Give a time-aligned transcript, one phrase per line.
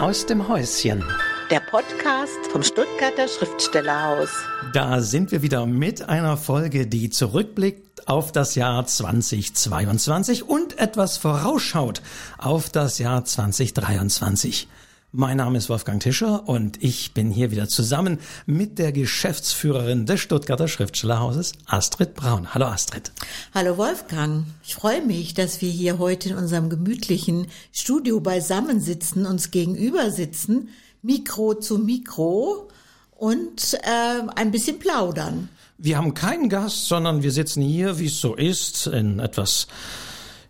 [0.00, 1.04] aus dem Häuschen.
[1.50, 4.28] Der Podcast vom Stuttgarter Schriftstellerhaus.
[4.72, 11.16] Da sind wir wieder mit einer Folge, die zurückblickt auf das Jahr 2022 und etwas
[11.16, 12.00] vorausschaut
[12.38, 14.68] auf das Jahr 2023.
[15.12, 20.20] Mein Name ist Wolfgang Tischer und ich bin hier wieder zusammen mit der Geschäftsführerin des
[20.20, 22.52] Stuttgarter Schriftstellerhauses, Astrid Braun.
[22.52, 23.10] Hallo Astrid.
[23.54, 24.44] Hallo Wolfgang.
[24.62, 30.68] Ich freue mich, dass wir hier heute in unserem gemütlichen Studio beisammensitzen, uns gegenüber sitzen,
[31.00, 32.68] Mikro zu Mikro
[33.16, 35.48] und äh, ein bisschen plaudern.
[35.78, 39.68] Wir haben keinen Gast, sondern wir sitzen hier, wie es so ist, in etwas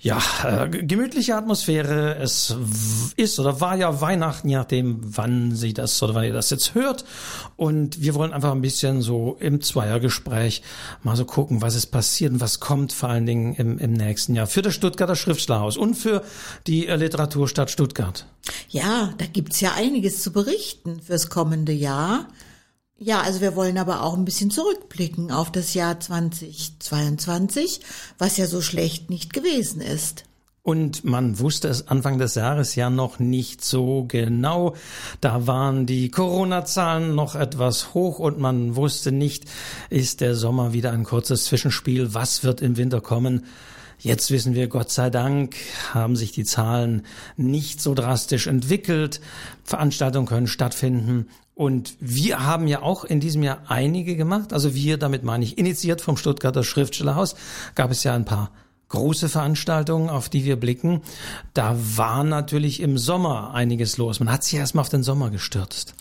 [0.08, 2.16] ja, äh, gemütliche Atmosphäre.
[2.16, 2.56] Es
[3.16, 6.74] ist oder war ja Weihnachten, je nachdem, wann Sie das oder wann ihr das jetzt
[6.74, 7.04] hört.
[7.56, 10.62] Und wir wollen einfach ein bisschen so im Zweiergespräch
[11.02, 14.34] mal so gucken, was ist passiert und was kommt vor allen Dingen im, im nächsten
[14.34, 16.22] Jahr für das Stuttgarter Schriftstellerhaus und für
[16.66, 18.24] die äh, Literaturstadt Stuttgart.
[18.70, 22.28] Ja, da gibt's ja einiges zu berichten fürs kommende Jahr.
[23.00, 27.80] Ja, also wir wollen aber auch ein bisschen zurückblicken auf das Jahr 2022,
[28.18, 30.24] was ja so schlecht nicht gewesen ist.
[30.64, 34.74] Und man wusste es Anfang des Jahres ja noch nicht so genau.
[35.20, 39.44] Da waren die Corona-Zahlen noch etwas hoch und man wusste nicht,
[39.90, 42.12] ist der Sommer wieder ein kurzes Zwischenspiel?
[42.14, 43.46] Was wird im Winter kommen?
[43.98, 45.56] Jetzt wissen wir, Gott sei Dank,
[45.92, 47.02] haben sich die Zahlen
[47.36, 49.20] nicht so drastisch entwickelt.
[49.64, 51.28] Veranstaltungen können stattfinden.
[51.54, 54.52] Und wir haben ja auch in diesem Jahr einige gemacht.
[54.52, 57.34] Also wir, damit meine ich, initiiert vom Stuttgarter Schriftstellerhaus,
[57.74, 58.52] gab es ja ein paar
[58.88, 61.02] große Veranstaltungen, auf die wir blicken.
[61.54, 64.20] Da war natürlich im Sommer einiges los.
[64.20, 65.94] Man hat sich erstmal auf den Sommer gestürzt.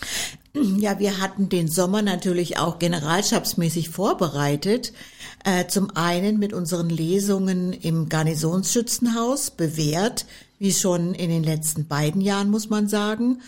[0.54, 4.92] Ja, wir hatten den Sommer natürlich auch generalstabsmäßig vorbereitet.
[5.44, 10.26] Äh, zum einen mit unseren Lesungen im Garnisonsschützenhaus bewährt,
[10.58, 13.40] wie schon in den letzten beiden Jahren, muss man sagen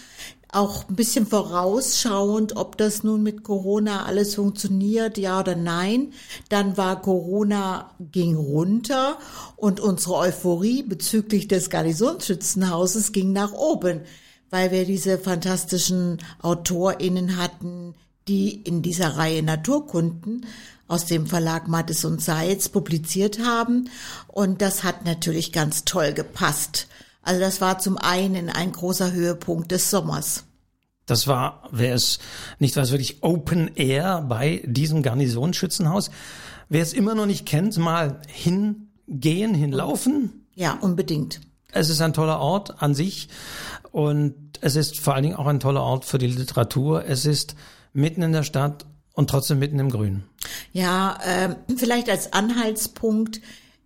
[0.52, 6.12] auch ein bisschen vorausschauend, ob das nun mit Corona alles funktioniert, ja oder nein.
[6.48, 9.18] Dann war Corona ging runter
[9.56, 14.00] und unsere Euphorie bezüglich des Garnisonsschützenhauses ging nach oben,
[14.50, 17.94] weil wir diese fantastischen AutorInnen hatten,
[18.26, 20.46] die in dieser Reihe Naturkunden
[20.88, 23.88] aus dem Verlag Mattes und Seitz publiziert haben.
[24.26, 26.88] Und das hat natürlich ganz toll gepasst.
[27.22, 30.44] Also das war zum einen ein großer Höhepunkt des Sommers.
[31.06, 32.18] Das war, wer es
[32.60, 36.10] nicht weiß, wirklich Open Air bei diesem Garnisonsschützenhaus.
[36.68, 40.46] Wer es immer noch nicht kennt, mal hingehen, hinlaufen.
[40.54, 41.40] Ja, unbedingt.
[41.72, 43.28] Es ist ein toller Ort an sich
[43.90, 47.04] und es ist vor allen Dingen auch ein toller Ort für die Literatur.
[47.06, 47.56] Es ist
[47.92, 50.22] mitten in der Stadt und trotzdem mitten im Grün.
[50.72, 53.40] Ja, äh, vielleicht als Anhaltspunkt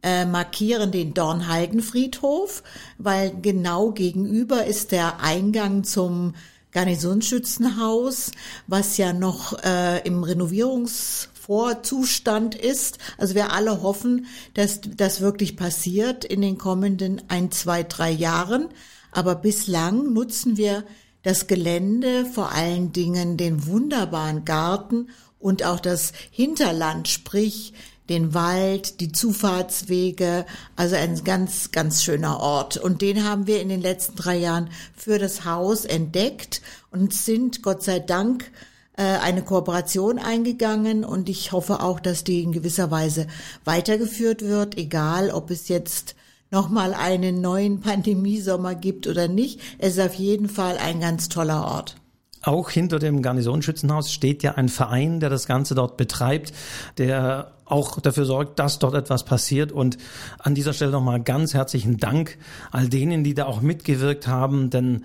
[0.04, 2.62] äh, markieren den Dornhaldenfriedhof,
[2.98, 6.34] weil genau gegenüber ist der Eingang zum
[6.72, 8.32] Garnisonsschützenhaus,
[8.66, 12.98] was ja noch äh, im Renovierungsvorzustand ist.
[13.16, 18.68] Also wir alle hoffen, dass das wirklich passiert in den kommenden ein, zwei, drei Jahren.
[19.10, 20.84] Aber bislang nutzen wir
[21.22, 27.72] das Gelände, vor allen Dingen den wunderbaren Garten und auch das Hinterland, sprich
[28.08, 30.44] den Wald, die Zufahrtswege,
[30.76, 32.76] also ein ganz, ganz schöner Ort.
[32.76, 36.60] Und den haben wir in den letzten drei Jahren für das Haus entdeckt
[36.90, 38.50] und sind Gott sei Dank
[38.96, 43.26] äh, eine Kooperation eingegangen und ich hoffe auch, dass die in gewisser Weise
[43.64, 46.14] weitergeführt wird, egal ob es jetzt
[46.50, 49.60] nochmal einen neuen Pandemiesommer gibt oder nicht.
[49.78, 51.96] Es ist auf jeden Fall ein ganz toller Ort.
[52.44, 56.52] Auch hinter dem Garnisonsschützenhaus steht ja ein Verein, der das Ganze dort betreibt,
[56.98, 59.72] der auch dafür sorgt, dass dort etwas passiert.
[59.72, 59.96] Und
[60.38, 62.36] an dieser Stelle nochmal ganz herzlichen Dank
[62.70, 65.04] all denen, die da auch mitgewirkt haben, denn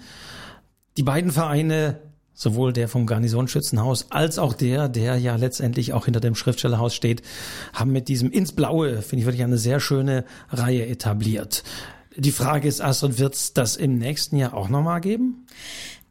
[0.98, 2.02] die beiden Vereine,
[2.34, 7.22] sowohl der vom Garnisonsschützenhaus als auch der, der ja letztendlich auch hinter dem Schriftstellerhaus steht,
[7.74, 11.64] haben mit diesem ins Blaue, finde ich wirklich eine sehr schöne Reihe etabliert.
[12.18, 15.46] Die Frage ist, Astrid, wird es das im nächsten Jahr auch nochmal geben?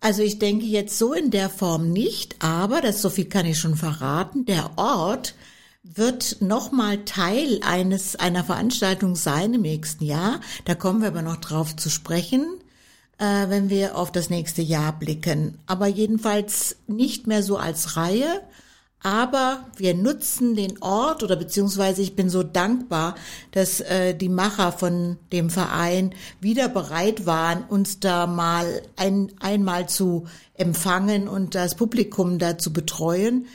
[0.00, 3.58] Also ich denke jetzt so in der Form nicht, aber das so viel kann ich
[3.58, 4.44] schon verraten.
[4.44, 5.34] Der Ort
[5.82, 10.40] wird nochmal Teil eines einer Veranstaltung sein im nächsten Jahr.
[10.64, 12.46] Da kommen wir aber noch drauf zu sprechen,
[13.18, 15.58] äh, wenn wir auf das nächste Jahr blicken.
[15.66, 18.42] Aber jedenfalls nicht mehr so als Reihe,
[19.02, 23.14] aber wir nutzen den Ort oder beziehungsweise ich bin so dankbar,
[23.52, 29.88] dass äh, die Macher von dem Verein wieder bereit waren, uns da mal ein, einmal
[29.88, 33.46] zu empfangen und das Publikum da zu betreuen.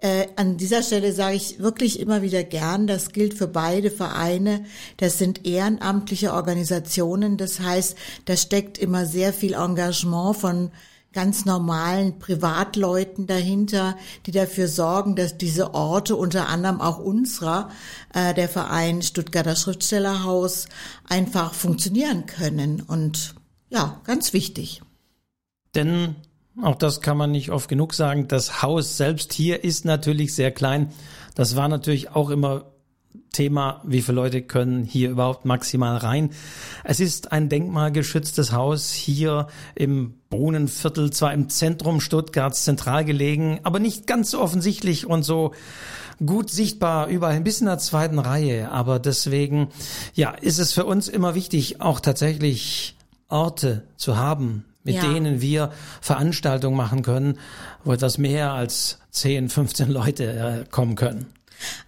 [0.00, 4.64] Äh, an dieser Stelle sage ich wirklich immer wieder gern, das gilt für beide Vereine.
[4.96, 7.36] Das sind ehrenamtliche Organisationen.
[7.36, 10.70] Das heißt, da steckt immer sehr viel Engagement von
[11.12, 17.70] ganz normalen Privatleuten dahinter, die dafür sorgen, dass diese Orte, unter anderem auch unserer,
[18.14, 20.66] äh, der Verein Stuttgarter Schriftstellerhaus,
[21.08, 22.80] einfach funktionieren können.
[22.80, 23.34] Und
[23.70, 24.82] ja, ganz wichtig.
[25.74, 26.16] Denn
[26.60, 28.28] auch das kann man nicht oft genug sagen.
[28.28, 30.92] Das Haus selbst hier ist natürlich sehr klein.
[31.34, 32.72] Das war natürlich auch immer
[33.32, 36.30] Thema, wie viele Leute können hier überhaupt maximal rein.
[36.84, 43.78] Es ist ein denkmalgeschütztes Haus hier im Brunnenviertel, zwar im Zentrum Stuttgarts zentral gelegen, aber
[43.78, 45.52] nicht ganz so offensichtlich und so
[46.24, 48.72] gut sichtbar überall, ein bisschen in der zweiten Reihe.
[48.72, 49.68] Aber deswegen,
[50.14, 52.96] ja, ist es für uns immer wichtig, auch tatsächlich
[53.28, 55.12] Orte zu haben, mit ja.
[55.12, 55.70] denen wir
[56.00, 57.38] Veranstaltungen machen können,
[57.84, 61.26] wo etwas mehr als 10, 15 Leute äh, kommen können.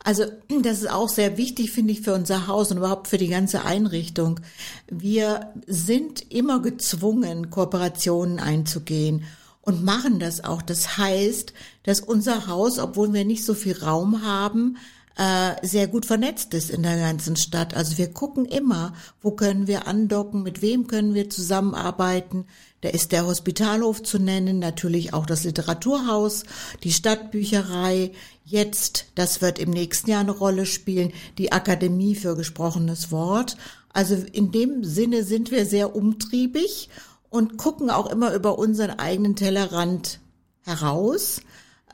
[0.03, 0.25] Also
[0.63, 3.65] das ist auch sehr wichtig, finde ich, für unser Haus und überhaupt für die ganze
[3.65, 4.41] Einrichtung.
[4.89, 9.25] Wir sind immer gezwungen, Kooperationen einzugehen
[9.63, 10.63] und machen das auch.
[10.63, 11.53] Das heißt,
[11.85, 14.77] dass unser Haus, obwohl wir nicht so viel Raum haben,
[15.17, 17.75] äh, sehr gut vernetzt ist in der ganzen Stadt.
[17.75, 22.47] Also wir gucken immer, wo können wir andocken, mit wem können wir zusammenarbeiten.
[22.81, 26.45] Da ist der Hospitalhof zu nennen, natürlich auch das Literaturhaus,
[26.83, 28.11] die Stadtbücherei.
[28.45, 33.57] Jetzt, das wird im nächsten Jahr eine Rolle spielen, die Akademie für gesprochenes Wort.
[33.93, 36.91] Also in dem Sinne sind wir sehr umtriebig
[37.31, 40.19] und gucken auch immer über unseren eigenen Tellerrand
[40.63, 41.41] heraus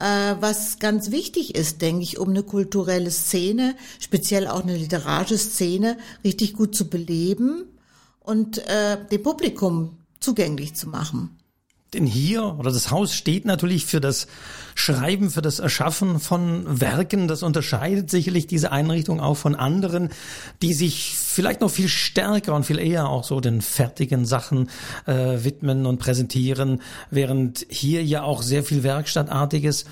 [0.00, 5.99] was ganz wichtig ist, denke ich, um eine kulturelle Szene, speziell auch eine literarische Szene,
[6.25, 7.64] richtig gut zu beleben
[8.20, 11.40] und äh, dem Publikum zugänglich zu machen.
[11.93, 14.29] Denn hier oder das Haus steht natürlich für das
[14.77, 17.27] Schreiben, für das Erschaffen von Werken.
[17.27, 20.11] Das unterscheidet sicherlich diese Einrichtung auch von anderen,
[20.63, 24.71] die sich vielleicht noch viel stärker und viel eher auch so den fertigen Sachen
[25.07, 29.85] äh, widmen und präsentieren, während hier ja auch sehr viel Werkstattartiges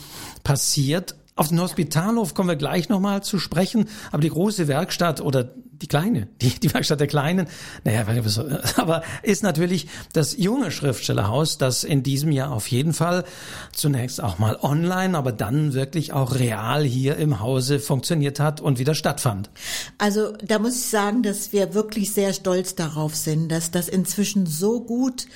[0.45, 1.17] passiert.
[1.35, 5.87] Auf den Hospitalhof kommen wir gleich nochmal zu sprechen, aber die große Werkstatt oder die
[5.87, 7.47] kleine, die, die Werkstatt der Kleinen,
[7.85, 8.05] naja,
[8.77, 13.25] aber ist natürlich das junge Schriftstellerhaus, das in diesem Jahr auf jeden Fall
[13.73, 18.79] zunächst auch mal online, aber dann wirklich auch real hier im Hause funktioniert hat und
[18.79, 19.51] wieder stattfand.
[19.99, 24.47] Also da muss ich sagen, dass wir wirklich sehr stolz darauf sind, dass das inzwischen
[24.47, 25.27] so gut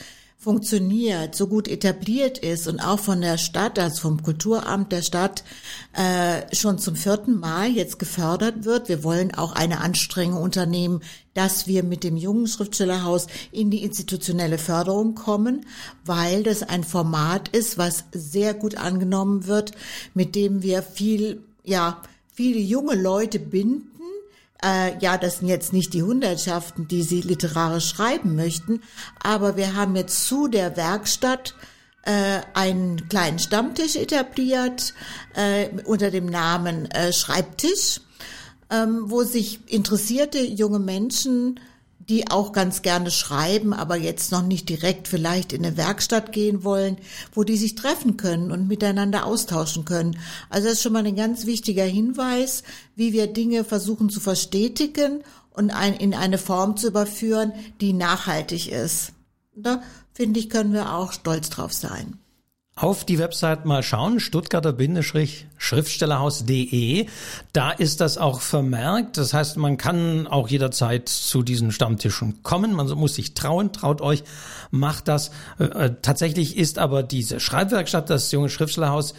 [0.42, 5.44] funktioniert, so gut etabliert ist und auch von der Stadt, also vom Kulturamt der Stadt,
[5.92, 8.88] äh, schon zum vierten Mal jetzt gefördert wird.
[8.88, 11.00] Wir wollen auch eine Anstrengung unternehmen,
[11.34, 15.64] dass wir mit dem jungen Schriftstellerhaus in die institutionelle Förderung kommen,
[16.04, 19.70] weil das ein Format ist, was sehr gut angenommen wird,
[20.12, 22.02] mit dem wir viel, ja,
[22.34, 23.91] viele junge Leute binden
[24.64, 28.80] äh, ja, das sind jetzt nicht die Hundertschaften, die sie literarisch schreiben möchten,
[29.22, 31.54] aber wir haben jetzt zu der Werkstatt
[32.04, 34.94] äh, einen kleinen Stammtisch etabliert
[35.34, 38.00] äh, unter dem Namen äh, Schreibtisch,
[38.70, 41.60] ähm, wo sich interessierte junge Menschen
[42.12, 46.62] die auch ganz gerne schreiben, aber jetzt noch nicht direkt vielleicht in eine Werkstatt gehen
[46.62, 46.98] wollen,
[47.32, 50.18] wo die sich treffen können und miteinander austauschen können.
[50.50, 52.64] Also das ist schon mal ein ganz wichtiger Hinweis,
[52.96, 55.22] wie wir Dinge versuchen zu verstetigen
[55.52, 59.12] und ein, in eine Form zu überführen, die nachhaltig ist.
[59.54, 59.82] Da
[60.12, 62.21] finde ich, können wir auch stolz drauf sein
[62.82, 67.06] auf die Website mal schauen, stuttgarter-schriftstellerhaus.de.
[67.52, 69.18] Da ist das auch vermerkt.
[69.18, 72.72] Das heißt, man kann auch jederzeit zu diesen Stammtischen kommen.
[72.72, 74.24] Man muss sich trauen, traut euch,
[74.72, 75.30] macht das.
[75.60, 79.14] Äh, äh, tatsächlich ist aber diese Schreibwerkstatt, das junge Schriftstellerhaus,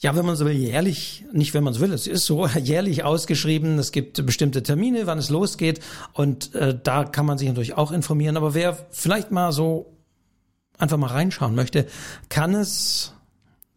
[0.00, 3.04] ja, wenn man so will, jährlich, nicht wenn man so will, es ist so jährlich
[3.04, 3.78] ausgeschrieben.
[3.78, 5.80] Es gibt bestimmte Termine, wann es losgeht
[6.14, 8.38] und äh, da kann man sich natürlich auch informieren.
[8.38, 9.97] Aber wer vielleicht mal so
[10.78, 11.86] einfach mal reinschauen möchte,
[12.28, 13.12] kann es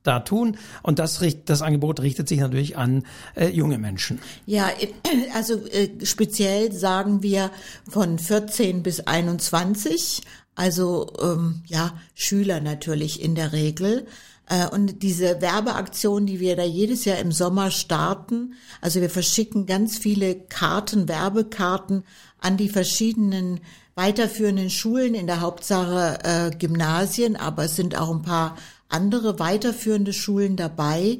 [0.04, 0.58] da tun.
[0.82, 3.06] Und das, das Angebot richtet sich natürlich an
[3.36, 4.20] äh, junge Menschen.
[4.46, 4.70] Ja,
[5.34, 7.52] also äh, speziell sagen wir
[7.90, 10.22] von 14 bis 21,
[10.56, 14.08] also ähm, ja, Schüler natürlich in der Regel.
[14.50, 19.66] Äh, und diese Werbeaktion, die wir da jedes Jahr im Sommer starten, also wir verschicken
[19.66, 22.04] ganz viele Karten, Werbekarten
[22.40, 23.62] an die verschiedenen
[24.02, 28.58] weiterführenden Schulen, in der Hauptsache äh, Gymnasien, aber es sind auch ein paar
[28.90, 31.20] andere weiterführende Schulen dabei,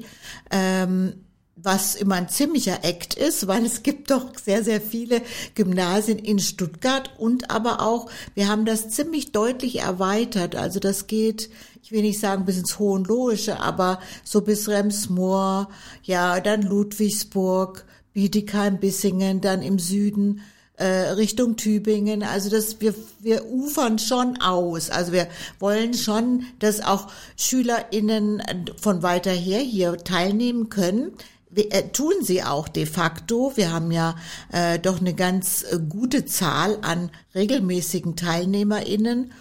[0.50, 1.14] ähm,
[1.56, 5.22] was immer ein ziemlicher Act ist, weil es gibt doch sehr, sehr viele
[5.54, 10.56] Gymnasien in Stuttgart und aber auch, wir haben das ziemlich deutlich erweitert.
[10.56, 11.52] Also das geht,
[11.84, 15.70] ich will nicht sagen bis ins Hohenlohische, aber so bis Remsmoor,
[16.02, 20.42] ja, dann Ludwigsburg, Bietigheim, Bissingen, dann im Süden
[20.84, 22.24] Richtung Tübingen.
[22.24, 24.90] Also das, wir, wir ufern schon aus.
[24.90, 25.28] Also wir
[25.60, 27.08] wollen schon, dass auch
[27.38, 28.42] SchülerInnen
[28.80, 31.12] von weiter her hier teilnehmen können.
[31.50, 33.52] Wir, äh, tun sie auch de facto.
[33.56, 34.16] Wir haben ja
[34.52, 39.34] äh, doch eine ganz äh, gute Zahl an regelmäßigen TeilnehmerInnen,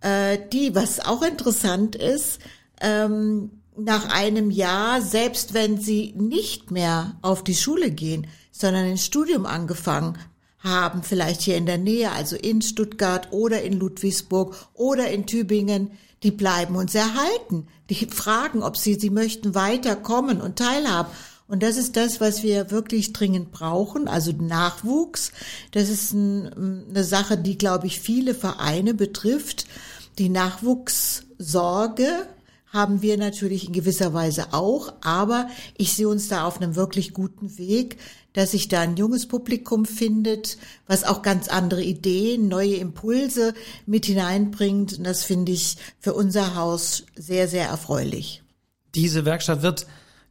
[0.00, 2.40] äh, die, was auch interessant ist,
[2.80, 8.98] ähm, nach einem Jahr, selbst wenn sie nicht mehr auf die Schule gehen, sondern ein
[8.98, 10.18] Studium angefangen
[10.60, 15.90] haben, vielleicht hier in der Nähe, also in Stuttgart oder in Ludwigsburg oder in Tübingen,
[16.22, 17.66] die bleiben uns erhalten.
[17.88, 21.10] Die fragen, ob sie, sie möchten weiterkommen und teilhaben.
[21.48, 25.32] Und das ist das, was wir wirklich dringend brauchen, also Nachwuchs.
[25.72, 29.66] Das ist ein, eine Sache, die, glaube ich, viele Vereine betrifft.
[30.18, 32.26] Die Nachwuchssorge
[32.72, 37.12] haben wir natürlich in gewisser Weise auch, aber ich sehe uns da auf einem wirklich
[37.12, 37.96] guten Weg,
[38.32, 43.54] dass sich da ein junges Publikum findet, was auch ganz andere Ideen, neue Impulse
[43.86, 44.98] mit hineinbringt.
[44.98, 48.42] Und das finde ich für unser Haus sehr, sehr erfreulich.
[48.94, 49.86] Diese Werkstatt wird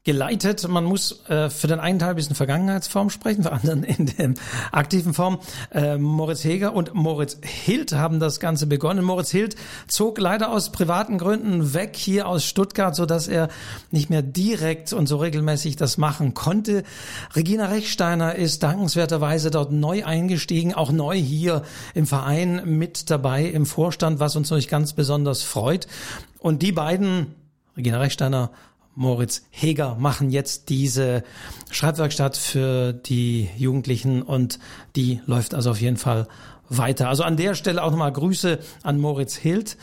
[0.10, 0.68] geleitet.
[0.68, 4.34] Man muss äh, für den einen Teil ein bisschen Vergangenheitsform sprechen, für anderen in der
[4.72, 5.38] aktiven Form.
[5.72, 9.06] Äh, Moritz Heger und Moritz Hild haben das Ganze begonnen.
[9.06, 9.56] Moritz Hild
[9.88, 13.50] zog leider aus privaten Gründen weg hier aus Stuttgart, so dass er
[13.92, 16.82] nicht mehr direkt und so regelmäßig das machen konnte.
[17.36, 21.62] Regina Rechsteiner ist dankenswerterweise dort neu eingestiegen, auch neu hier
[21.94, 25.86] im Verein mit dabei im Vorstand, was uns natürlich ganz besonders freut.
[26.40, 27.36] Und die beiden,
[27.78, 28.50] Regina Rechsteiner
[29.00, 31.24] Moritz Heger machen jetzt diese
[31.72, 34.60] Schreibwerkstatt für die Jugendlichen und
[34.98, 36.28] die läuft also auf jeden Fall
[36.68, 37.08] weiter.
[37.08, 39.78] Also an der Stelle auch nochmal Grüße an Moritz Hild,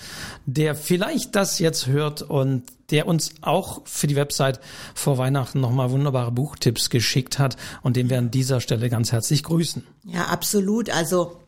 [0.45, 4.61] der vielleicht das jetzt hört und der uns auch für die Website
[4.95, 9.43] vor Weihnachten nochmal wunderbare Buchtipps geschickt hat und den wir an dieser Stelle ganz herzlich
[9.45, 9.83] grüßen.
[10.05, 10.91] Ja, absolut.
[10.91, 11.39] Also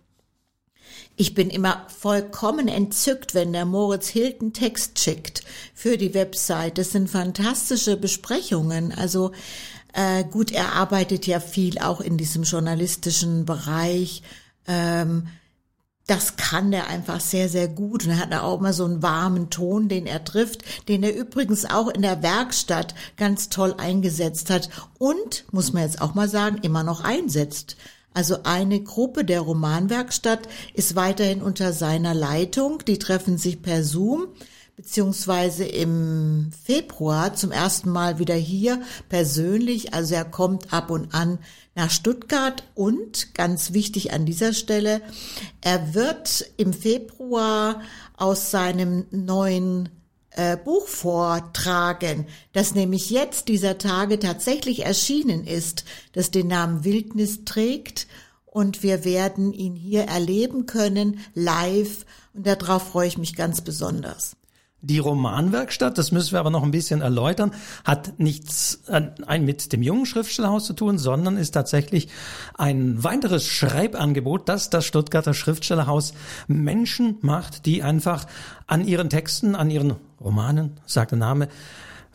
[1.19, 5.43] ich bin immer vollkommen entzückt, wenn der Moritz Hilton Text schickt
[5.75, 6.79] für die Website.
[6.79, 8.93] Das sind fantastische Besprechungen.
[8.93, 9.33] Also
[9.95, 14.23] äh, gut, er arbeitet ja viel auch in diesem journalistischen Bereich.
[14.69, 15.27] Ähm,
[16.07, 18.05] das kann der einfach sehr, sehr gut.
[18.05, 21.65] Und er hat auch immer so einen warmen Ton, den er trifft, den er übrigens
[21.65, 26.59] auch in der Werkstatt ganz toll eingesetzt hat und, muss man jetzt auch mal sagen,
[26.63, 27.77] immer noch einsetzt.
[28.19, 32.83] Also eine Gruppe der Romanwerkstatt ist weiterhin unter seiner Leitung.
[32.85, 34.27] Die treffen sich per Zoom
[34.75, 39.95] beziehungsweise im Februar zum ersten Mal wieder hier persönlich.
[39.95, 41.39] Also er kommt ab und an
[41.77, 45.01] nach Stuttgart und ganz wichtig an dieser Stelle,
[45.61, 47.83] er wird im Februar
[48.17, 49.91] aus seinem neuen
[50.39, 57.45] äh, Buch vortragen, das nämlich jetzt dieser Tage tatsächlich erschienen ist, das den Namen Wildnis
[57.45, 58.07] trägt
[58.47, 64.37] und wir werden ihn hier erleben können, live und darauf freue ich mich ganz besonders.
[64.81, 67.51] Die Romanwerkstatt, das müssen wir aber noch ein bisschen erläutern,
[67.85, 72.09] hat nichts ein mit dem jungen Schriftstellerhaus zu tun, sondern ist tatsächlich
[72.55, 76.15] ein weiteres Schreibangebot, das das Stuttgarter Schriftstellerhaus
[76.47, 78.27] Menschen macht, die einfach
[78.69, 81.49] an ihren Texten, an ihren Romanen, sagt der Name,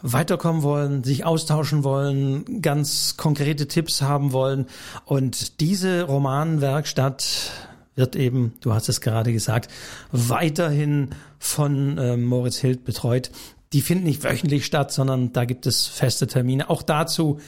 [0.02, 4.68] weiterkommen wollen, sich austauschen wollen, ganz konkrete Tipps haben wollen.
[5.06, 7.52] Und diese Romanwerkstatt
[7.96, 9.72] wird eben, du hast es gerade gesagt,
[10.12, 13.32] weiterhin von äh, Moritz Hild betreut.
[13.72, 16.70] Die finden nicht wöchentlich statt, sondern da gibt es feste Termine.
[16.70, 17.40] Auch dazu,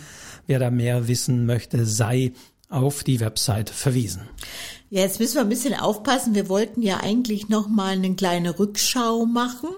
[0.47, 2.31] wer da mehr wissen möchte, sei
[2.75, 4.24] auf die Website verwiesen.
[4.89, 6.36] Ja, jetzt müssen wir ein bisschen aufpassen.
[6.36, 9.70] Wir wollten ja eigentlich noch mal eine kleine Rückschau machen,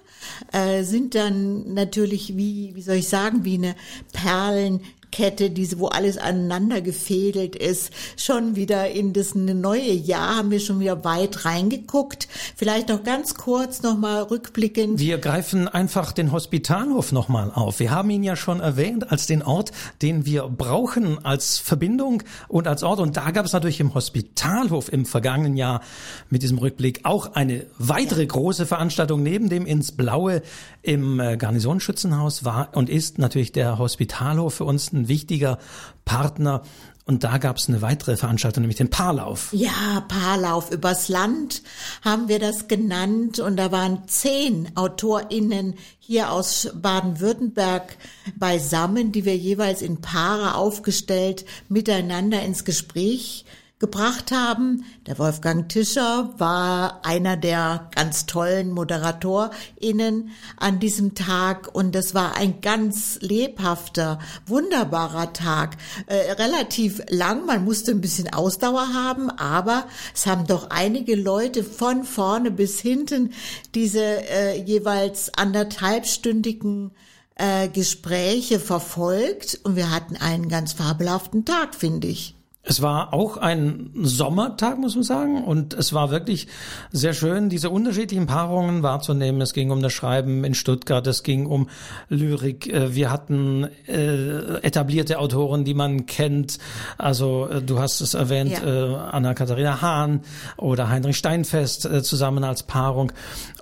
[0.52, 3.76] äh, sind dann natürlich wie, wie soll ich sagen, wie eine
[4.12, 4.82] Perlen
[5.18, 10.60] Kette, diese, wo alles aneinander gefädelt ist, schon wieder in das neue Jahr haben wir
[10.60, 12.28] schon wieder weit reingeguckt.
[12.56, 15.00] Vielleicht noch ganz kurz nochmal rückblickend.
[15.00, 17.80] Wir greifen einfach den Hospitalhof nochmal auf.
[17.80, 19.72] Wir haben ihn ja schon erwähnt als den Ort,
[20.04, 23.00] den wir brauchen als Verbindung und als Ort.
[23.00, 25.82] Und da gab es natürlich im Hospitalhof im vergangenen Jahr
[26.30, 28.28] mit diesem Rückblick auch eine weitere ja.
[28.28, 30.44] große Veranstaltung neben dem ins Blaue
[30.84, 35.58] im äh, Garnisonsschützenhaus war und ist natürlich der Hospitalhof für uns ein wichtiger
[36.06, 36.64] Partner.
[37.06, 39.54] Und da gab es eine weitere Veranstaltung, nämlich den Paarlauf.
[39.54, 41.62] Ja, Paarlauf übers Land
[42.04, 43.40] haben wir das genannt.
[43.40, 47.98] Und da waren zehn AutorInnen hier aus Baden-Württemberg
[48.36, 53.46] beisammen, die wir jeweils in Paare aufgestellt miteinander ins Gespräch
[53.80, 54.86] gebracht haben.
[55.06, 62.36] Der Wolfgang Tischer war einer der ganz tollen ModeratorInnen an diesem Tag und das war
[62.36, 64.18] ein ganz lebhafter,
[64.48, 65.78] wunderbarer Tag.
[66.08, 71.64] Äh, relativ lang, man musste ein bisschen Ausdauer haben, aber es haben doch einige Leute
[71.64, 73.32] von vorne bis hinten
[73.76, 76.92] diese äh, jeweils anderthalbstündigen
[77.36, 82.37] äh, Gespräche verfolgt und wir hatten einen ganz fabelhaften Tag, finde ich.
[82.70, 86.48] Es war auch ein Sommertag, muss man sagen, und es war wirklich
[86.92, 89.40] sehr schön, diese unterschiedlichen Paarungen wahrzunehmen.
[89.40, 91.70] Es ging um das Schreiben in Stuttgart, es ging um
[92.10, 92.68] Lyrik.
[92.68, 96.58] Äh, wir hatten äh, etablierte Autoren, die man kennt.
[96.98, 98.66] Also äh, du hast es erwähnt, ja.
[98.66, 100.22] äh, Anna-Katharina Hahn
[100.58, 103.14] oder Heinrich Steinfest äh, zusammen als Paarung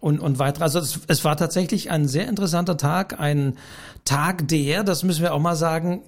[0.02, 0.64] und, und weitere.
[0.64, 3.56] Also es, es war tatsächlich ein sehr interessanter Tag, ein
[4.04, 6.02] Tag, der, das müssen wir auch mal sagen,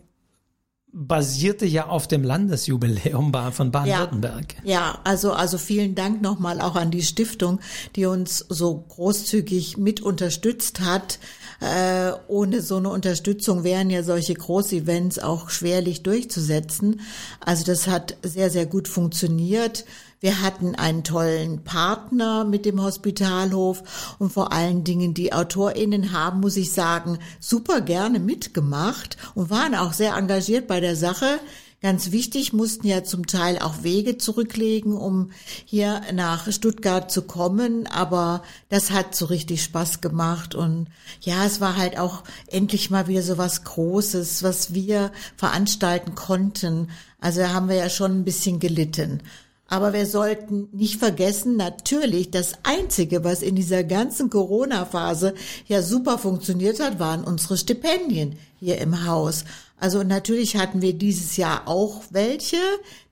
[0.99, 4.55] basierte ja auf dem Landesjubiläum von Baden-Württemberg.
[4.63, 7.59] Ja, ja, also, also vielen Dank nochmal auch an die Stiftung,
[7.95, 11.19] die uns so großzügig mit unterstützt hat.
[11.59, 17.01] Äh, ohne so eine Unterstützung wären ja solche Großevents auch schwerlich durchzusetzen.
[17.41, 19.85] Also das hat sehr, sehr gut funktioniert.
[20.19, 26.39] Wir hatten einen tollen Partner mit dem Hospitalhof und vor allen Dingen die AutorInnen haben,
[26.39, 31.39] muss ich sagen, super gerne mitgemacht und waren auch sehr engagiert bei der Sache.
[31.79, 35.29] Ganz wichtig, mussten ja zum Teil auch Wege zurücklegen, um
[35.63, 37.85] hier nach Stuttgart zu kommen.
[37.85, 40.55] Aber das hat so richtig Spaß gemacht.
[40.55, 40.87] Und
[41.21, 46.89] ja, es war halt auch endlich mal wieder so was Großes, was wir veranstalten konnten.
[47.21, 49.21] Also haben wir ja schon ein bisschen gelitten.
[49.67, 55.33] Aber wir sollten nicht vergessen, natürlich, das Einzige, was in dieser ganzen Corona-Phase
[55.67, 59.43] ja super funktioniert hat, waren unsere Stipendien hier im Haus.
[59.79, 62.57] Also natürlich hatten wir dieses Jahr auch welche,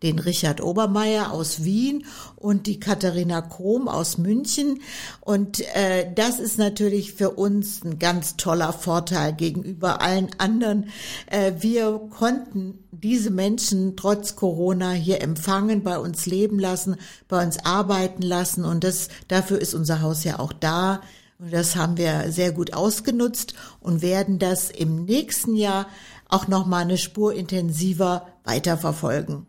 [0.01, 2.05] den Richard Obermeier aus Wien
[2.37, 4.81] und die Katharina Krom aus München.
[5.21, 10.89] Und äh, das ist natürlich für uns ein ganz toller Vorteil gegenüber allen anderen.
[11.27, 16.95] Äh, wir konnten diese Menschen trotz Corona hier empfangen, bei uns leben lassen,
[17.27, 18.65] bei uns arbeiten lassen.
[18.65, 21.01] Und das, dafür ist unser Haus ja auch da.
[21.37, 25.85] Und das haben wir sehr gut ausgenutzt und werden das im nächsten Jahr
[26.29, 29.45] auch noch mal eine Spur intensiver weiterverfolgen.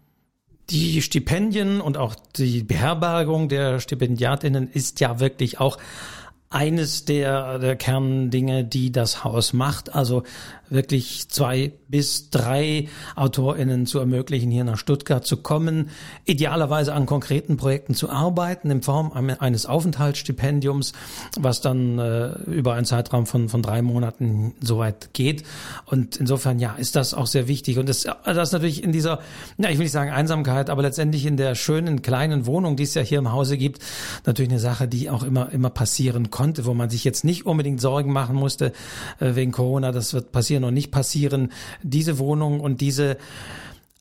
[0.68, 5.78] Die Stipendien und auch die Beherbergung der Stipendiatinnen ist ja wirklich auch
[6.48, 9.94] eines der, der Kerndinge, die das Haus macht.
[9.94, 10.22] Also
[10.68, 15.90] wirklich zwei bis drei AutorInnen zu ermöglichen, hier nach Stuttgart zu kommen,
[16.24, 20.92] idealerweise an konkreten Projekten zu arbeiten in Form eines Aufenthaltsstipendiums,
[21.38, 25.44] was dann äh, über einen Zeitraum von, von drei Monaten soweit geht.
[25.84, 27.78] Und insofern, ja, ist das auch sehr wichtig.
[27.78, 29.20] Und das, das natürlich in dieser,
[29.58, 32.94] ja, ich will nicht sagen Einsamkeit, aber letztendlich in der schönen kleinen Wohnung, die es
[32.94, 33.80] ja hier im Hause gibt,
[34.24, 37.80] natürlich eine Sache, die auch immer, immer passieren konnte, wo man sich jetzt nicht unbedingt
[37.80, 38.72] Sorgen machen musste
[39.20, 43.16] äh, wegen Corona, das wird passieren und nicht passieren, diese Wohnung und diese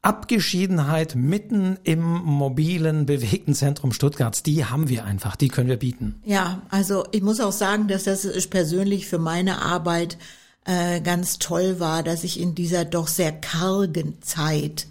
[0.01, 6.21] Abgeschiedenheit mitten im mobilen, bewegten Zentrum Stuttgarts, die haben wir einfach, die können wir bieten.
[6.25, 10.19] Ja, also ich muss auch sagen, dass das persönlich für meine Arbeit
[10.65, 14.85] äh, ganz toll war, dass ich in dieser doch sehr kargen Zeit,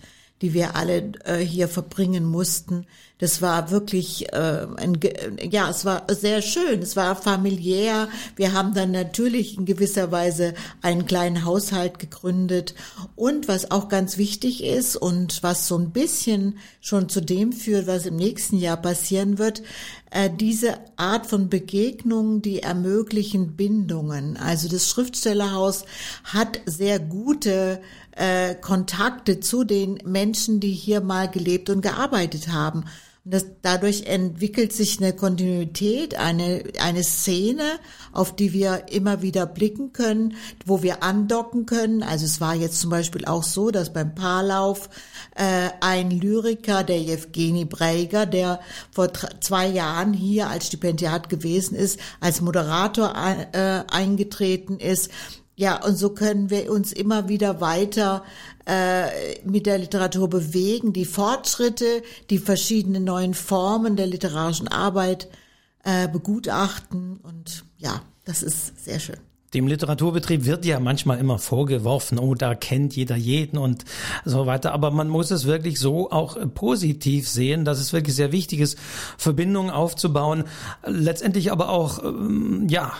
[0.44, 2.84] die wir alle äh, hier verbringen mussten,
[3.18, 4.98] das war wirklich, äh, ein,
[5.50, 8.08] ja, es war sehr schön, es war familiär.
[8.36, 10.52] Wir haben dann natürlich in gewisser Weise
[10.82, 12.74] einen kleinen Haushalt gegründet.
[13.16, 17.86] Und was auch ganz wichtig ist und was so ein bisschen schon zu dem führt,
[17.86, 19.62] was im nächsten Jahr passieren wird,
[20.10, 24.36] äh, diese Art von Begegnungen, die ermöglichen Bindungen.
[24.36, 25.84] Also das Schriftstellerhaus
[26.24, 27.80] hat sehr gute
[28.16, 32.84] äh, Kontakte zu den Menschen, die hier mal gelebt und gearbeitet haben.
[33.24, 37.64] Und das, dadurch entwickelt sich eine Kontinuität, eine, eine Szene,
[38.12, 40.34] auf die wir immer wieder blicken können,
[40.66, 42.02] wo wir andocken können.
[42.02, 44.90] Also es war jetzt zum Beispiel auch so, dass beim Paarlauf
[45.36, 51.98] äh, ein Lyriker, der Jewgeni Breiger, der vor zwei Jahren hier als Stipendiat gewesen ist,
[52.20, 53.14] als Moderator
[53.52, 55.10] äh, eingetreten ist.
[55.56, 58.24] Ja, und so können wir uns immer wieder weiter
[58.66, 65.28] äh, mit der Literatur bewegen, die Fortschritte, die verschiedenen neuen Formen der literarischen Arbeit
[65.84, 69.18] äh, begutachten und ja, das ist sehr schön.
[69.52, 73.84] Dem Literaturbetrieb wird ja manchmal immer vorgeworfen, oh, da kennt jeder jeden und
[74.24, 74.72] so weiter.
[74.72, 78.76] Aber man muss es wirklich so auch positiv sehen, dass es wirklich sehr wichtig ist,
[79.16, 80.44] Verbindungen aufzubauen.
[80.84, 82.94] Letztendlich aber auch, ähm, ja,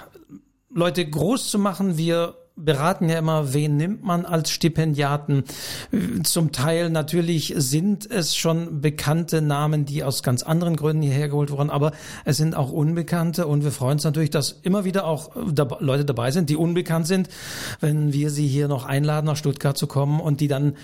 [0.71, 1.99] Leute groß zu machen.
[1.99, 5.45] Wir beraten ja immer, wen nimmt man als Stipendiaten.
[6.23, 11.51] Zum Teil natürlich sind es schon bekannte Namen, die aus ganz anderen Gründen hierher geholt
[11.51, 11.93] wurden, aber
[12.25, 15.33] es sind auch Unbekannte und wir freuen uns natürlich, dass immer wieder auch
[15.81, 17.29] Leute dabei sind, die unbekannt sind,
[17.81, 20.75] wenn wir sie hier noch einladen, nach Stuttgart zu kommen und die dann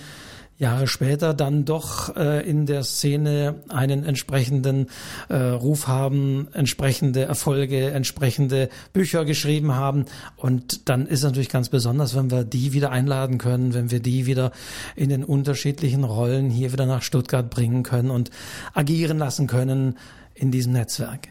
[0.60, 4.88] Jahre später dann doch äh, in der Szene einen entsprechenden
[5.30, 10.04] äh, Ruf haben, entsprechende Erfolge, entsprechende Bücher geschrieben haben.
[10.36, 14.26] Und dann ist natürlich ganz besonders, wenn wir die wieder einladen können, wenn wir die
[14.26, 14.52] wieder
[14.96, 18.30] in den unterschiedlichen Rollen hier wieder nach Stuttgart bringen können und
[18.74, 19.96] agieren lassen können
[20.34, 21.28] in diesem Netzwerk.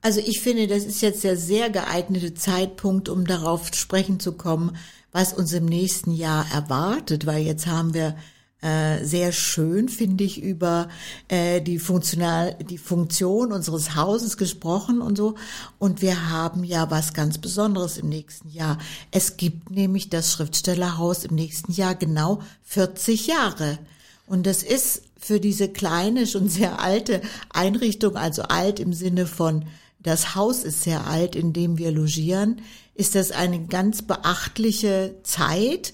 [0.00, 4.76] Also ich finde, das ist jetzt der sehr geeignete Zeitpunkt, um darauf sprechen zu kommen,
[5.12, 8.16] was uns im nächsten Jahr erwartet, weil jetzt haben wir
[8.64, 10.88] äh, sehr schön, finde ich, über
[11.28, 15.34] äh, die, Funktional, die Funktion unseres Hauses gesprochen und so.
[15.78, 18.78] Und wir haben ja was ganz Besonderes im nächsten Jahr.
[19.10, 23.78] Es gibt nämlich das Schriftstellerhaus im nächsten Jahr genau 40 Jahre.
[24.26, 27.20] Und das ist für diese kleine, schon sehr alte
[27.52, 29.66] Einrichtung, also alt im Sinne von
[30.02, 32.62] das Haus ist sehr alt, in dem wir logieren,
[32.94, 35.92] ist das eine ganz beachtliche Zeit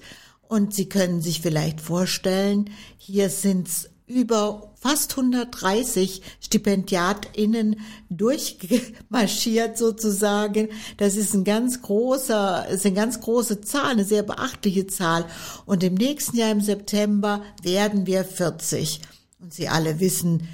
[0.51, 3.69] und Sie können sich vielleicht vorstellen, hier sind
[4.09, 10.71] über fast 130 StipendiatInnen durchmarschiert sozusagen.
[10.97, 15.25] Das ist ein ganz großer, ist eine ganz große Zahl, eine sehr beachtliche Zahl.
[15.67, 19.03] Und im nächsten Jahr im September werden wir 40.
[19.39, 20.49] Und Sie alle wissen,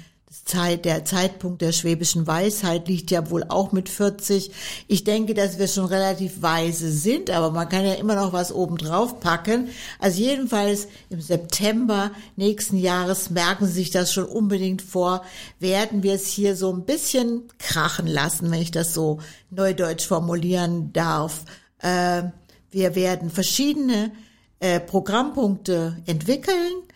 [0.47, 4.51] Zeit, der Zeitpunkt der schwäbischen Weisheit liegt ja wohl auch mit 40.
[4.87, 8.51] Ich denke, dass wir schon relativ weise sind, aber man kann ja immer noch was
[8.51, 9.69] oben drauf packen.
[9.99, 15.23] Also jedenfalls im September nächsten Jahres merken Sie sich das schon unbedingt vor,
[15.59, 19.19] werden wir es hier so ein bisschen krachen lassen, wenn ich das so
[19.51, 21.43] neudeutsch formulieren darf.
[21.79, 22.23] Äh,
[22.71, 24.11] wir werden verschiedene
[24.59, 26.86] äh, Programmpunkte entwickeln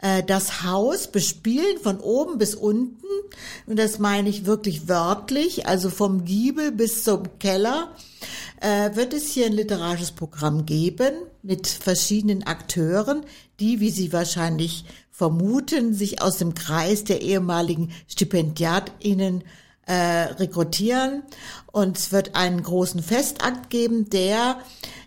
[0.00, 2.96] äh, das Haus bespielen von oben bis unten.
[3.66, 7.94] Und das meine ich wirklich wörtlich, also vom Giebel bis zum Keller
[8.60, 13.24] äh, wird es hier ein literarisches Programm geben mit verschiedenen Akteuren,
[13.58, 19.44] die, wie Sie wahrscheinlich vermuten, sich aus dem Kreis der ehemaligen StipendiatInnen
[19.86, 21.24] äh, rekrutieren.
[21.72, 24.60] Und es wird einen großen Festakt geben, der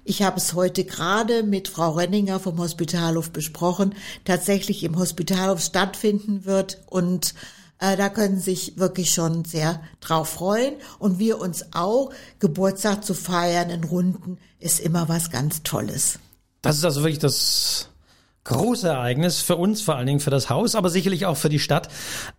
[0.06, 6.46] ich habe es heute gerade mit Frau Renninger vom Hospitalhof besprochen, tatsächlich im Hospitalhof stattfinden
[6.46, 7.34] wird und
[7.80, 10.76] äh, da können Sie sich wirklich schon sehr drauf freuen.
[11.00, 16.20] Und wir uns auch, Geburtstag zu feiern in Runden ist immer was ganz Tolles.
[16.62, 17.90] Das ist also wirklich das
[18.46, 21.60] große Ereignis für uns, vor allen Dingen für das Haus, aber sicherlich auch für die
[21.60, 21.88] Stadt,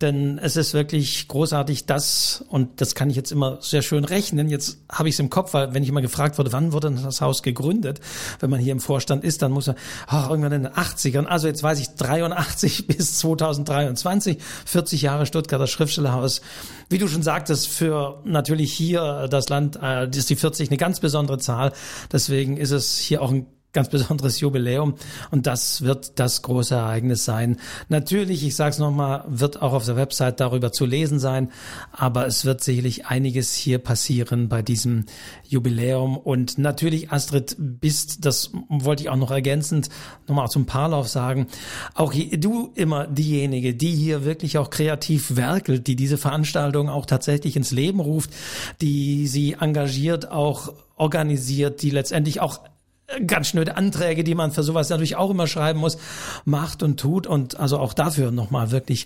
[0.01, 4.49] denn es ist wirklich großartig, das und das kann ich jetzt immer sehr schön rechnen.
[4.49, 7.21] Jetzt habe ich es im Kopf, weil wenn ich immer gefragt wurde, wann wurde das
[7.21, 8.01] Haus gegründet,
[8.39, 9.75] wenn man hier im Vorstand ist, dann muss man
[10.11, 15.67] oh, irgendwann in den 80ern, also jetzt weiß ich 83 bis 2023, 40 Jahre Stuttgarter
[15.67, 16.41] Schriftstellerhaus.
[16.87, 20.99] Wie du schon sagtest, für natürlich hier das Land äh, ist die 40 eine ganz
[20.99, 21.73] besondere Zahl,
[22.11, 24.95] deswegen ist es hier auch ein ganz besonderes Jubiläum.
[25.29, 27.57] Und das wird das große Ereignis sein.
[27.89, 31.51] Natürlich, ich sage es nochmal, wird auch auf der Website darüber zu lesen sein,
[31.91, 35.05] aber es wird sicherlich einiges hier passieren bei diesem
[35.47, 36.17] Jubiläum.
[36.17, 39.89] Und natürlich, Astrid, bist, das wollte ich auch noch ergänzend
[40.27, 41.47] nochmal zum Paarlauf sagen,
[41.93, 47.55] auch du immer diejenige, die hier wirklich auch kreativ werkelt, die diese Veranstaltung auch tatsächlich
[47.55, 48.31] ins Leben ruft,
[48.81, 52.61] die sie engagiert auch organisiert, die letztendlich auch
[53.27, 55.97] ganz schnöde Anträge, die man für sowas natürlich auch immer schreiben muss,
[56.45, 57.27] macht und tut.
[57.27, 59.05] Und also auch dafür nochmal wirklich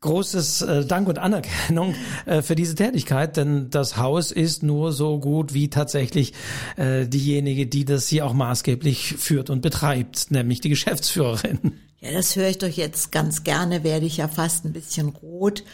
[0.00, 1.94] großes äh, Dank und Anerkennung
[2.26, 6.34] äh, für diese Tätigkeit, denn das Haus ist nur so gut wie tatsächlich
[6.76, 11.72] äh, diejenige, die das hier auch maßgeblich führt und betreibt, nämlich die Geschäftsführerin.
[12.00, 15.64] Ja, das höre ich doch jetzt ganz gerne, werde ich ja fast ein bisschen rot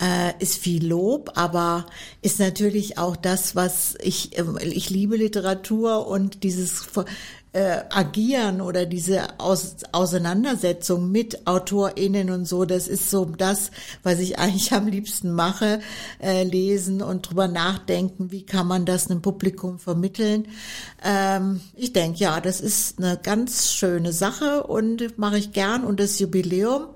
[0.00, 1.86] äh, ist viel Lob, aber
[2.22, 6.88] ist natürlich auch das, was ich, äh, ich liebe Literatur und dieses
[7.52, 13.70] äh, Agieren oder diese Aus Auseinandersetzung mit AutorInnen und so, das ist so das,
[14.02, 15.80] was ich eigentlich am liebsten mache,
[16.20, 20.48] äh, lesen und drüber nachdenken, wie kann man das einem Publikum vermitteln.
[21.04, 26.00] Ähm, ich denke, ja, das ist eine ganz schöne Sache und mache ich gern und
[26.00, 26.86] das Jubiläum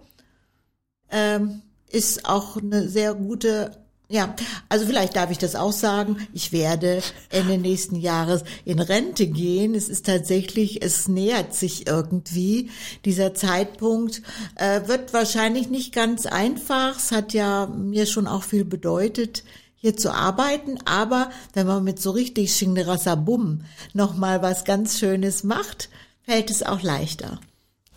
[1.11, 3.71] ähm, ist auch eine sehr gute
[4.09, 4.37] ja,
[4.69, 6.29] also vielleicht darf ich das auch sagen.
[6.33, 9.75] Ich werde Ende nächsten Jahres in Rente gehen.
[9.75, 12.71] Es ist tatsächlich, es nähert sich irgendwie.
[13.05, 14.23] Dieser Zeitpunkt
[14.55, 16.99] äh, wird wahrscheinlich nicht ganz einfach.
[16.99, 19.43] Es hat ja mir schon auch viel bedeutet,
[19.75, 25.89] hier zu arbeiten, aber wenn man mit so richtig Schinderasabum nochmal was ganz Schönes macht,
[26.23, 27.41] fällt es auch leichter.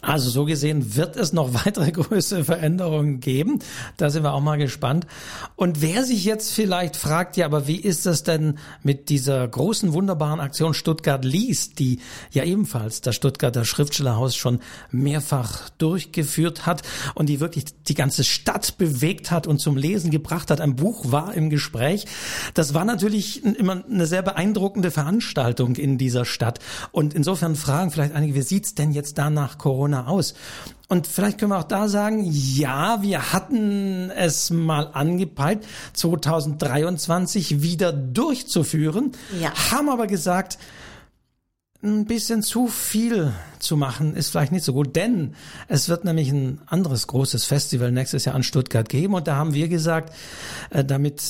[0.01, 3.59] Also so gesehen wird es noch weitere größere Veränderungen geben.
[3.97, 5.05] Da sind wir auch mal gespannt.
[5.55, 9.93] Und wer sich jetzt vielleicht fragt, ja, aber wie ist das denn mit dieser großen,
[9.93, 11.99] wunderbaren Aktion Stuttgart liest, die
[12.31, 14.59] ja ebenfalls das Stuttgarter Schriftstellerhaus schon
[14.91, 16.83] mehrfach durchgeführt hat
[17.15, 20.61] und die wirklich die ganze Stadt bewegt hat und zum Lesen gebracht hat.
[20.61, 22.05] Ein Buch war im Gespräch.
[22.53, 26.59] Das war natürlich immer eine sehr beeindruckende Veranstaltung in dieser Stadt.
[26.91, 30.33] Und insofern fragen vielleicht einige, wie sieht's denn jetzt da nach Corona Corona aus?
[30.87, 37.93] Und vielleicht können wir auch da sagen, ja, wir hatten es mal angepeilt, 2023 wieder
[37.93, 39.53] durchzuführen, ja.
[39.71, 40.57] haben aber gesagt,
[41.81, 45.33] ein bisschen zu viel zu machen ist vielleicht nicht so gut, denn
[45.67, 49.53] es wird nämlich ein anderes großes Festival nächstes Jahr an Stuttgart geben und da haben
[49.53, 50.13] wir gesagt,
[50.69, 51.21] äh, damit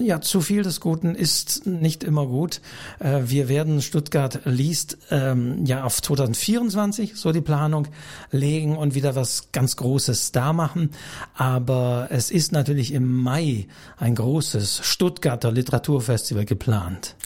[0.00, 2.60] ja zu viel des Guten ist nicht immer gut.
[2.98, 7.88] Äh, wir werden Stuttgart liest ähm, ja auf 2024 so die Planung
[8.30, 10.90] legen und wieder was ganz Großes da machen,
[11.34, 13.66] aber es ist natürlich im Mai
[13.98, 17.16] ein großes Stuttgarter Literaturfestival geplant.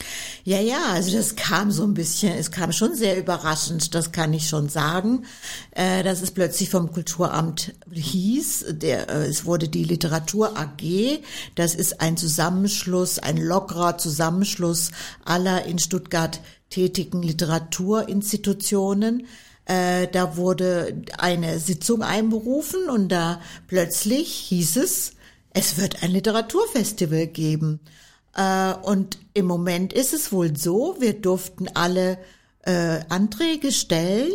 [0.44, 4.32] Ja, ja, also das kam so ein bisschen, es kam schon sehr überraschend, das kann
[4.32, 5.24] ich schon sagen,
[5.72, 11.22] äh, dass es plötzlich vom Kulturamt hieß, der, äh, es wurde die Literatur AG,
[11.54, 14.90] das ist ein Zusammenschluss, ein lockerer Zusammenschluss
[15.24, 19.26] aller in Stuttgart tätigen Literaturinstitutionen.
[19.66, 25.12] Äh, da wurde eine Sitzung einberufen und da plötzlich hieß es,
[25.52, 27.80] es wird ein Literaturfestival geben.
[28.34, 32.18] Äh, und im Moment ist es wohl so, wir durften alle
[32.62, 34.32] äh, Anträge stellen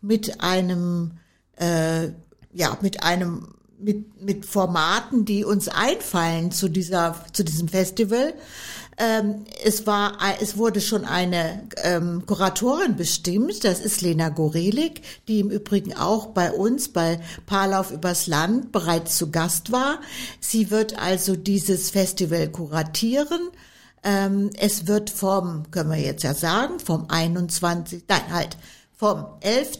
[0.00, 1.12] mit einem,
[1.56, 2.08] äh,
[2.52, 8.34] ja, mit einem, mit, mit Formaten, die uns einfallen zu dieser, zu diesem Festival.
[8.96, 15.40] Ähm, es war, es wurde schon eine ähm, Kuratorin bestimmt, das ist Lena Gorelik, die
[15.40, 20.00] im Übrigen auch bei uns bei Paarlauf übers Land bereits zu Gast war.
[20.38, 23.50] Sie wird also dieses Festival kuratieren
[24.04, 28.56] ähm, es wird vom, können wir jetzt ja sagen, vom 21, nein, halt,
[28.96, 29.78] vom 11.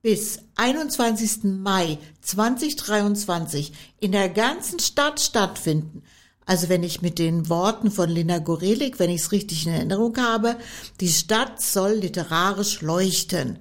[0.00, 1.44] bis 21.
[1.44, 6.02] Mai 2023 in der ganzen Stadt stattfinden.
[6.46, 10.16] Also wenn ich mit den Worten von Lena Gorelik, wenn ich es richtig in Erinnerung
[10.16, 10.56] habe,
[11.00, 13.58] die Stadt soll literarisch leuchten.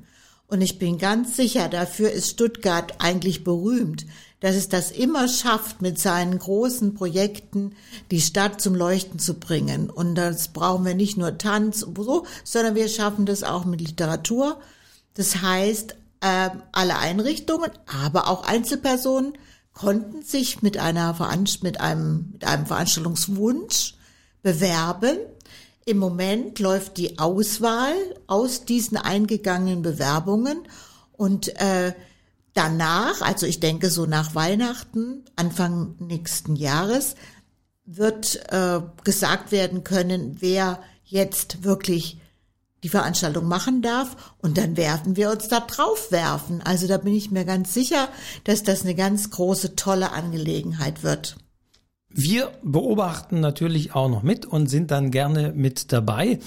[0.48, 4.06] Und ich bin ganz sicher, dafür ist Stuttgart eigentlich berühmt,
[4.39, 7.76] dass es das immer schafft, mit seinen großen Projekten
[8.12, 9.89] die Stadt zum Leuchten zu bringen.
[9.89, 13.82] Und das brauchen wir nicht nur Tanz und so, sondern wir schaffen das auch mit
[13.82, 14.60] Literatur.
[15.15, 17.71] Das heißt, äh, alle Einrichtungen,
[18.04, 19.34] aber auch Einzelpersonen
[19.73, 23.95] konnten sich mit einer Veranst mit einem mit einem Veranstaltungswunsch
[24.41, 25.17] bewerben.
[25.86, 27.93] Im Moment läuft die Auswahl
[28.26, 30.58] aus diesen eingegangenen Bewerbungen
[31.13, 31.93] und äh,
[32.58, 37.13] Danach, also ich denke so nach Weihnachten, Anfang nächsten Jahres,
[37.86, 42.17] wird äh, gesagt werden können, wer jetzt wirklich
[42.82, 46.63] die Veranstaltung machen darf und dann werden wir uns da drauf werfen.
[46.63, 48.10] Also da bin ich mir ganz sicher,
[48.43, 51.38] dass das eine ganz große, tolle Angelegenheit wird.
[52.10, 56.39] Wir beobachten natürlich auch noch mit und sind dann gerne mit dabei.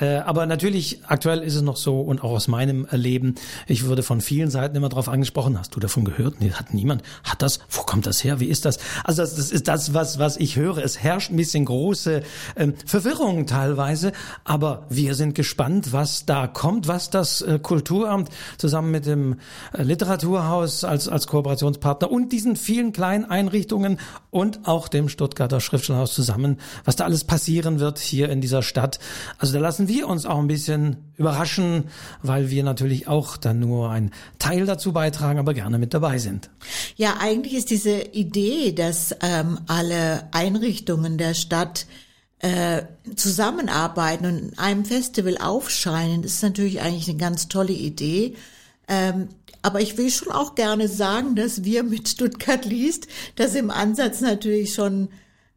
[0.00, 3.36] Äh, aber natürlich, aktuell ist es noch so und auch aus meinem Erleben,
[3.68, 6.40] ich würde von vielen Seiten immer darauf angesprochen, hast du davon gehört?
[6.40, 7.04] Nee, hat niemand.
[7.22, 7.60] Hat das?
[7.70, 8.40] Wo kommt das her?
[8.40, 8.78] Wie ist das?
[9.04, 10.78] Also das, das ist das, was, was ich höre.
[10.78, 12.24] Es herrscht ein bisschen große
[12.56, 14.10] ähm, Verwirrung teilweise,
[14.42, 19.36] aber wir sind gespannt, was da kommt, was das äh, Kulturamt zusammen mit dem
[19.72, 24.00] äh, Literaturhaus als, als Kooperationspartner und diesen vielen kleinen Einrichtungen
[24.32, 28.98] und auch dem Stuttgarter Schriftstellerhaus zusammen, was da alles passieren wird hier in dieser Stadt.
[29.38, 31.84] Also da lassen wir uns auch ein bisschen überraschen,
[32.22, 36.50] weil wir natürlich auch dann nur ein Teil dazu beitragen, aber gerne mit dabei sind.
[36.96, 41.86] Ja, eigentlich ist diese Idee, dass ähm, alle Einrichtungen der Stadt
[42.40, 42.82] äh,
[43.14, 48.34] zusammenarbeiten und in einem Festival aufscheinen, ist natürlich eigentlich eine ganz tolle Idee.
[48.88, 49.28] Ähm,
[49.66, 54.20] aber ich will schon auch gerne sagen, dass wir mit Stuttgart liest, das im Ansatz
[54.20, 55.08] natürlich schon,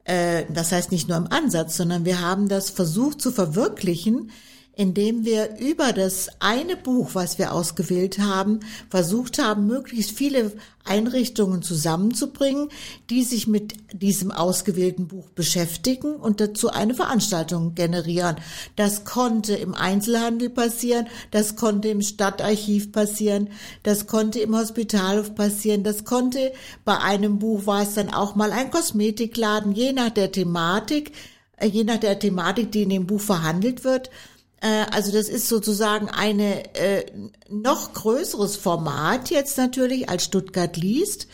[0.04, 4.32] äh, das heißt nicht nur im Ansatz, sondern wir haben das versucht zu verwirklichen,
[4.80, 10.54] indem wir über das eine Buch, was wir ausgewählt haben, versucht haben, möglichst viele
[10.86, 12.70] Einrichtungen zusammenzubringen,
[13.10, 18.38] die sich mit diesem ausgewählten Buch beschäftigen und dazu eine Veranstaltung generieren.
[18.78, 23.50] Das konnte im Einzelhandel passieren, das konnte im Stadtarchiv passieren,
[23.84, 26.54] das konnte im Hospitalhof passieren, das konnte
[26.86, 31.12] bei einem Buch war es dann auch mal ein Kosmetikladen, je nach der Thematik,
[31.58, 34.10] äh, je nach der Thematik, die in dem Buch verhandelt wird.
[34.62, 37.06] Äh, also das ist sozusagen eine äh,
[37.50, 41.28] noch größeres Format jetzt natürlich als Stuttgart liest.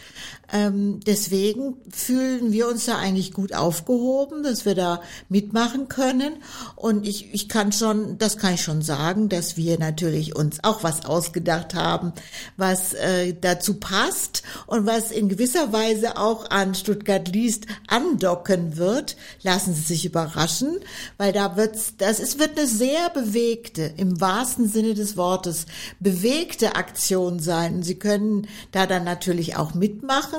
[0.51, 6.34] Ähm, deswegen fühlen wir uns da eigentlich gut aufgehoben, dass wir da mitmachen können.
[6.75, 10.84] Und ich, ich kann schon, das kann ich schon sagen, dass wir natürlich uns auch
[10.84, 12.13] was ausgedacht haben,
[12.58, 19.15] was äh, dazu passt und was in gewisser Weise auch an Stuttgart liest andocken wird.
[19.41, 20.77] Lassen Sie sich überraschen,
[21.17, 25.65] weil da wird's, das ist, wird eine sehr bewegte, im wahrsten Sinne des Wortes,
[25.99, 27.81] bewegte Aktion sein.
[27.81, 30.35] Sie können da dann natürlich auch mitmachen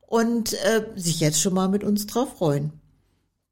[0.00, 2.72] und äh, sich jetzt schon mal mit uns drauf freuen.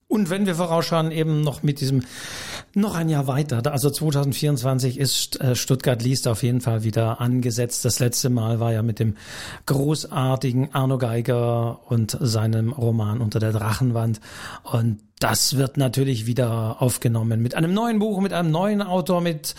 [0.07, 2.05] Und wenn wir vorausschauen, eben noch mit diesem,
[2.77, 7.85] noch ein Jahr weiter, also 2024 ist äh, Stuttgart liest auf jeden Fall wieder angesetzt.
[7.85, 9.17] Das letzte Mal war ja mit dem
[9.67, 14.21] großartigen Arno Geiger und seinem Roman Unter der Drachenwand.
[14.63, 19.55] Und das wird natürlich wieder aufgenommen mit einem neuen Buch, mit einem neuen Autor, mit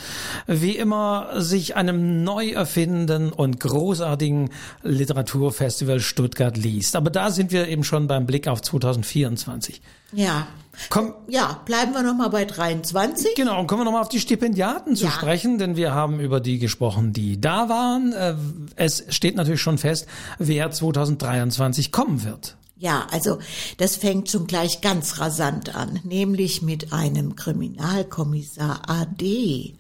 [0.45, 4.51] wie immer sich einem neu erfindenden und großartigen
[4.84, 6.95] Literaturfestival Stuttgart liest.
[6.95, 9.82] Aber da sind wir eben schon beim Blick auf 2024.
[10.12, 10.47] Ja.
[10.89, 13.35] Komm, ja, bleiben wir nochmal bei 23.
[13.35, 15.11] Genau, und kommen wir nochmal auf die Stipendiaten zu ja.
[15.11, 18.13] sprechen, denn wir haben über die gesprochen, die da waren.
[18.13, 18.35] Äh,
[18.75, 20.07] es steht natürlich schon fest,
[20.39, 22.57] wer 2023 kommen wird.
[22.77, 23.39] Ja, also
[23.77, 29.75] das fängt schon gleich ganz rasant an, nämlich mit einem Kriminalkommissar AD.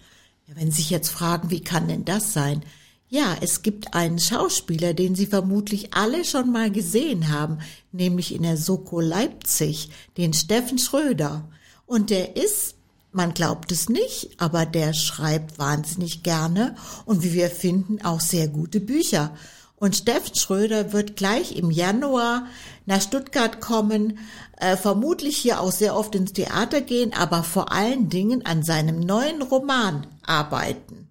[0.47, 2.63] Ja, wenn Sie sich jetzt fragen, wie kann denn das sein?
[3.07, 7.59] Ja, es gibt einen Schauspieler, den Sie vermutlich alle schon mal gesehen haben,
[7.91, 11.47] nämlich in der Soko Leipzig, den Steffen Schröder.
[11.85, 12.75] Und der ist,
[13.11, 18.47] man glaubt es nicht, aber der schreibt wahnsinnig gerne und wie wir finden auch sehr
[18.47, 19.35] gute Bücher.
[19.75, 22.47] Und Steffen Schröder wird gleich im Januar
[22.87, 24.17] nach Stuttgart kommen,
[24.57, 28.99] äh, vermutlich hier auch sehr oft ins Theater gehen, aber vor allen Dingen an seinem
[28.99, 31.04] neuen Roman arbeiten.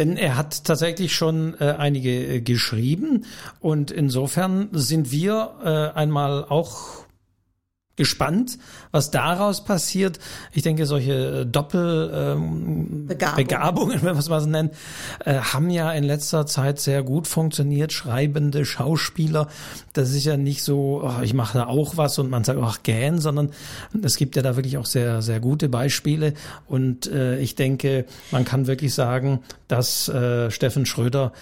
[0.00, 3.26] Denn er hat tatsächlich schon äh, einige äh, geschrieben.
[3.60, 7.04] Und insofern sind wir äh, einmal auch
[8.00, 8.58] gespannt,
[8.92, 10.18] was daraus passiert.
[10.52, 14.72] Ich denke, solche Doppelbegabungen, ähm, wenn man es mal so nennt,
[15.26, 17.92] äh, haben ja in letzter Zeit sehr gut funktioniert.
[17.92, 19.48] Schreibende Schauspieler,
[19.92, 22.82] das ist ja nicht so, oh, ich mache da auch was und man sagt, ach,
[22.82, 23.50] gähn, sondern
[24.02, 26.32] es gibt ja da wirklich auch sehr, sehr gute Beispiele.
[26.66, 31.32] Und äh, ich denke, man kann wirklich sagen, dass äh, Steffen Schröder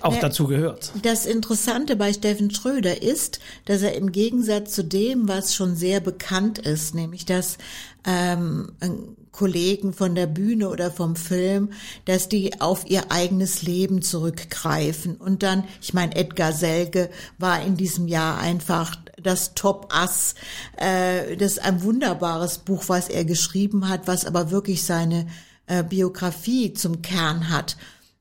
[0.00, 0.92] auch ja, dazu gehört.
[1.02, 6.00] Das Interessante bei Steffen Schröder ist, dass er im Gegensatz zu dem, was schon sehr
[6.00, 7.58] bekannt ist, nämlich dass
[8.04, 8.72] ähm,
[9.38, 11.70] Kollegen von der Bühne oder vom Film,
[12.06, 15.16] dass die auf ihr eigenes Leben zurückgreifen.
[15.16, 20.34] Und dann, ich meine, Edgar Selge war in diesem Jahr einfach das Top-Ass.
[20.76, 25.28] Äh, das ist ein wunderbares Buch, was er geschrieben hat, was aber wirklich seine
[25.68, 27.76] äh, Biografie zum Kern hat.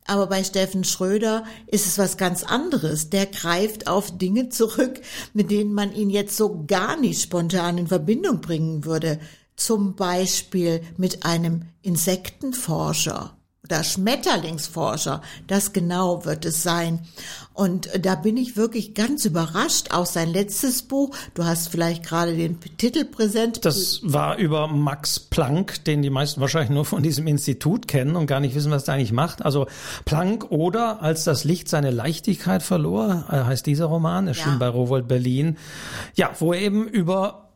[0.07, 3.09] Aber bei Steffen Schröder ist es was ganz anderes.
[3.09, 5.01] Der greift auf Dinge zurück,
[5.33, 9.19] mit denen man ihn jetzt so gar nicht spontan in Verbindung bringen würde.
[9.57, 13.36] Zum Beispiel mit einem Insektenforscher
[13.67, 15.21] oder Schmetterlingsforscher.
[15.47, 16.99] Das genau wird es sein.
[17.53, 19.91] Und da bin ich wirklich ganz überrascht.
[19.91, 23.65] Auch sein letztes Buch, du hast vielleicht gerade den Titel präsent.
[23.65, 28.27] Das war über Max Planck, den die meisten wahrscheinlich nur von diesem Institut kennen und
[28.27, 29.43] gar nicht wissen, was er eigentlich macht.
[29.43, 29.67] Also
[30.05, 34.57] Planck oder als das Licht seine Leichtigkeit verlor, äh, heißt dieser Roman, erschien ja.
[34.59, 35.57] bei Rowold Berlin.
[36.15, 37.46] Ja, wo er eben über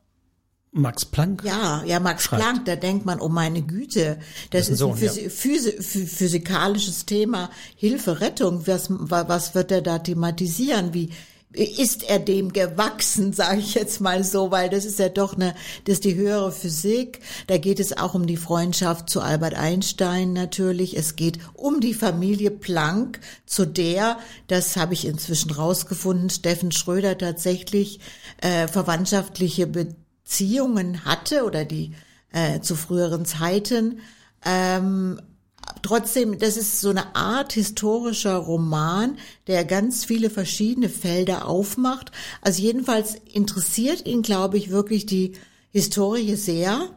[0.71, 1.43] Max Planck?
[1.43, 2.41] Ja, ja, Max schreibt.
[2.41, 4.19] Planck, da denkt man, oh meine Güte,
[4.51, 5.81] das, das ist ein, Sohn, Physi ja.
[5.81, 11.09] physikalisches Thema, Hilfe, Rettung, was, was wird er da thematisieren, wie,
[11.53, 15.53] ist er dem gewachsen, sage ich jetzt mal so, weil das ist ja doch eine,
[15.85, 17.19] das ist die höhere Physik.
[17.47, 20.97] Da geht es auch um die Freundschaft zu Albert Einstein natürlich.
[20.97, 27.17] Es geht um die Familie Planck, zu der, das habe ich inzwischen rausgefunden, Steffen Schröder
[27.17, 27.99] tatsächlich
[28.41, 29.95] äh, verwandtschaftliche Be
[30.31, 31.91] Beziehungen hatte oder die
[32.31, 33.99] äh, zu früheren Zeiten.
[34.45, 35.19] Ähm,
[35.81, 39.17] trotzdem, das ist so eine Art historischer Roman,
[39.47, 42.13] der ganz viele verschiedene Felder aufmacht.
[42.39, 45.33] Also jedenfalls interessiert ihn, glaube ich, wirklich die
[45.69, 46.89] Historie sehr.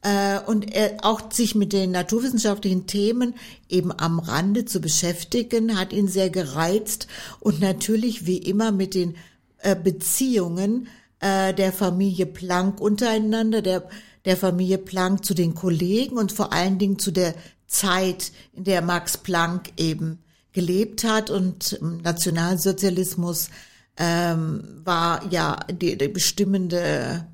[0.00, 3.34] äh, und er auch sich mit den naturwissenschaftlichen Themen
[3.68, 7.08] eben am Rande zu beschäftigen, hat ihn sehr gereizt
[7.40, 9.16] und natürlich wie immer mit den
[9.58, 10.88] äh, Beziehungen
[11.24, 13.88] äh, der Familie Planck untereinander, der,
[14.26, 17.34] der Familie Planck zu den Kollegen und vor allen Dingen zu der
[17.66, 20.22] Zeit, in der Max Planck eben
[20.52, 21.30] gelebt hat.
[21.30, 23.48] Und Nationalsozialismus
[23.96, 27.26] ähm, war ja die, die bestimmende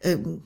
[0.00, 0.44] ähm,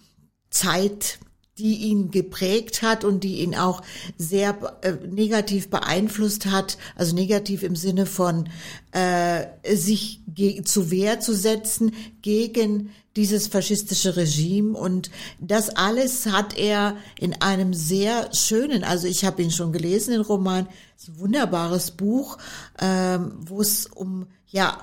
[0.49, 1.19] Zeit
[1.59, 3.83] die ihn geprägt hat und die ihn auch
[4.17, 8.49] sehr äh, negativ beeinflusst hat, also negativ im Sinne von
[8.93, 10.21] äh, sich
[10.65, 11.93] zu Wehr zu setzen
[12.23, 14.77] gegen dieses faschistische Regime.
[14.79, 20.13] Und das alles hat er in einem sehr schönen, also ich habe ihn schon gelesen,
[20.13, 22.39] den Roman, ist ein wunderbares Buch,
[22.81, 24.79] ähm, wo es um ja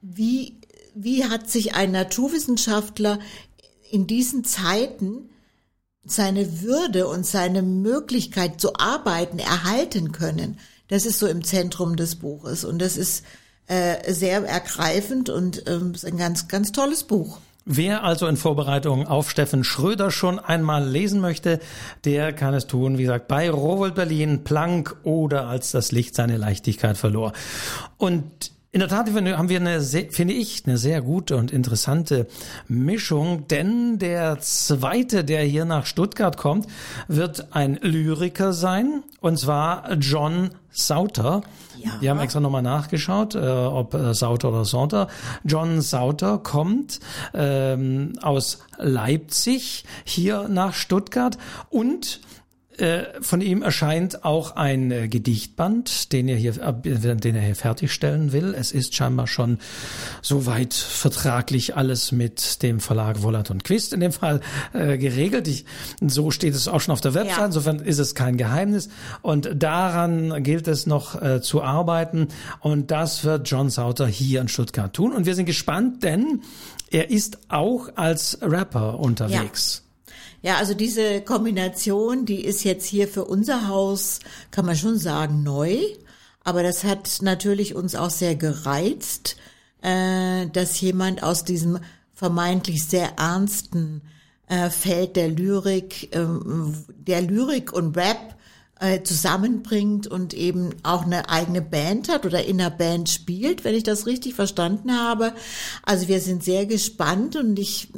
[0.00, 0.56] wie
[0.94, 3.18] wie hat sich ein Naturwissenschaftler
[3.90, 5.28] in diesen Zeiten
[6.06, 10.58] seine Würde und seine Möglichkeit zu arbeiten erhalten können.
[10.88, 13.24] Das ist so im Zentrum des Buches und das ist
[13.66, 17.38] äh, sehr ergreifend und ähm, ein ganz, ganz tolles Buch.
[17.66, 21.60] Wer also in Vorbereitung auf Steffen Schröder schon einmal lesen möchte,
[22.04, 26.36] der kann es tun, wie gesagt, bei Rowold Berlin, Planck oder als das Licht seine
[26.36, 27.32] Leichtigkeit verlor.
[27.96, 32.26] Und in der Tat haben wir eine, sehr, finde ich, eine sehr gute und interessante
[32.66, 36.66] Mischung, denn der zweite, der hier nach Stuttgart kommt,
[37.06, 41.42] wird ein Lyriker sein, und zwar John Sauter.
[41.78, 41.92] Ja.
[42.00, 45.06] Wir haben extra nochmal nachgeschaut, äh, ob äh, Sauter oder Sauter.
[45.44, 46.98] John Sauter kommt
[47.32, 51.38] ähm, aus Leipzig hier nach Stuttgart
[51.70, 52.20] und
[53.20, 58.32] von ihm erscheint auch ein äh, Gedichtband, den er hier, äh, den er hier fertigstellen
[58.32, 58.54] will.
[58.54, 59.58] Es ist scheinbar schon
[60.22, 64.40] soweit vertraglich alles mit dem Verlag Wollat und Quist in dem Fall
[64.72, 65.46] äh, geregelt.
[65.46, 65.64] Ich,
[66.00, 67.38] so steht es auch schon auf der Website.
[67.38, 67.46] Ja.
[67.46, 68.88] Insofern ist es kein Geheimnis.
[69.22, 72.28] Und daran gilt es noch äh, zu arbeiten.
[72.60, 75.12] Und das wird John Sauter hier in Stuttgart tun.
[75.12, 76.42] Und wir sind gespannt, denn
[76.90, 79.78] er ist auch als Rapper unterwegs.
[79.78, 79.83] Ja.
[80.44, 84.18] Ja, also diese Kombination, die ist jetzt hier für unser Haus,
[84.50, 85.78] kann man schon sagen, neu.
[86.40, 89.36] Aber das hat natürlich uns auch sehr gereizt,
[89.80, 91.78] äh, dass jemand aus diesem
[92.12, 94.02] vermeintlich sehr ernsten
[94.46, 96.26] äh, Feld der Lyrik, äh,
[96.88, 98.36] der Lyrik und Rap
[98.80, 103.74] äh, zusammenbringt und eben auch eine eigene Band hat oder in einer Band spielt, wenn
[103.74, 105.32] ich das richtig verstanden habe.
[105.84, 107.88] Also wir sind sehr gespannt und ich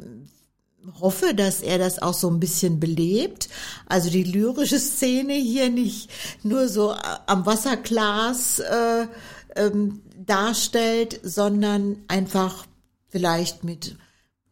[1.01, 3.49] hoffe, dass er das auch so ein bisschen belebt.
[3.87, 6.11] Also die lyrische Szene hier nicht
[6.43, 9.07] nur so äh, am Wasserglas äh,
[9.57, 12.67] ähm, darstellt, sondern einfach
[13.09, 13.97] vielleicht mit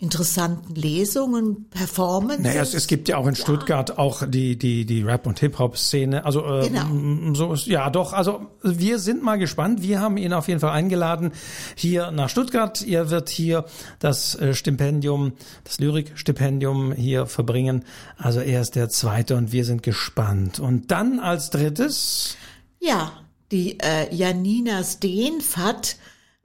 [0.05, 2.44] interessanten Lesungen, Performances.
[2.44, 3.98] Naja, es, es gibt ja auch in Stuttgart ja.
[3.98, 6.24] auch die die die Rap und Hip Hop Szene.
[6.24, 7.34] Also äh, genau.
[7.34, 8.12] so ist ja doch.
[8.12, 9.82] Also wir sind mal gespannt.
[9.82, 11.32] Wir haben ihn auf jeden Fall eingeladen
[11.74, 12.86] hier nach Stuttgart.
[12.86, 13.64] Er wird hier
[13.98, 15.32] das äh, Stipendium,
[15.64, 17.84] das Lyrik-Stipendium hier verbringen.
[18.18, 20.61] Also er ist der Zweite und wir sind gespannt.
[20.61, 22.36] Und dann als Drittes.
[22.78, 23.12] Ja,
[23.50, 25.96] die äh, Janina Steenfat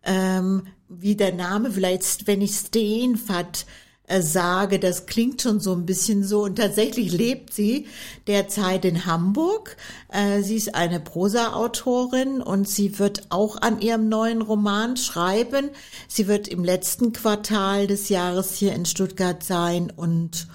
[0.04, 3.66] ähm, wie der Name vielleicht, wenn ich Steenfat
[4.10, 6.44] äh, sage, das klingt schon so ein bisschen so.
[6.44, 7.86] Und tatsächlich lebt sie
[8.28, 9.78] derzeit in Hamburg.
[10.12, 15.70] Äh, sie ist eine Prosa-Autorin und sie wird auch an ihrem neuen Roman schreiben.
[16.08, 20.48] Sie wird im letzten Quartal des Jahres hier in Stuttgart sein und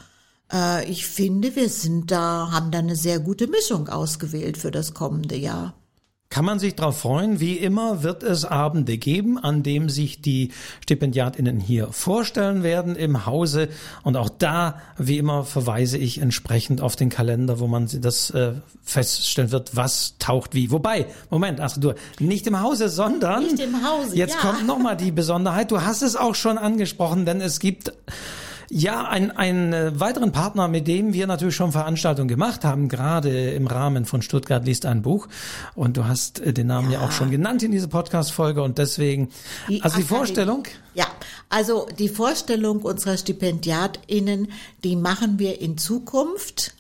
[0.53, 4.95] äh, ich finde, wir sind da, haben da eine sehr gute Mischung ausgewählt für das
[4.95, 5.75] kommende Jahr.
[6.35, 7.39] Kann man sich darauf freuen?
[7.39, 10.51] Wie immer wird es Abende geben, an dem sich die
[10.83, 13.69] Stipendiatinnen hier vorstellen werden im Hause.
[14.03, 18.55] Und auch da, wie immer, verweise ich entsprechend auf den Kalender, wo man das äh,
[18.83, 20.73] feststellen wird, was taucht wie.
[20.73, 24.17] Wobei, Moment, ach du, nicht im Hause, sondern nicht im Hause.
[24.17, 24.41] Jetzt ja.
[24.41, 25.71] kommt nochmal die Besonderheit.
[25.71, 27.93] Du hast es auch schon angesprochen, denn es gibt
[28.71, 33.51] ja, ein, einen äh, weiteren Partner, mit dem wir natürlich schon Veranstaltungen gemacht haben, gerade
[33.51, 35.29] im Rahmen von Stuttgart liest ein Buch.
[35.75, 38.79] Und du hast äh, den Namen ja, ja auch schon genannt in dieser Podcast-Folge und
[38.79, 39.29] deswegen,
[39.69, 40.65] die also die Vorstellung.
[40.95, 41.07] Ja,
[41.49, 44.49] also die Vorstellung unserer StipendiatInnen,
[44.83, 46.75] die machen wir in Zukunft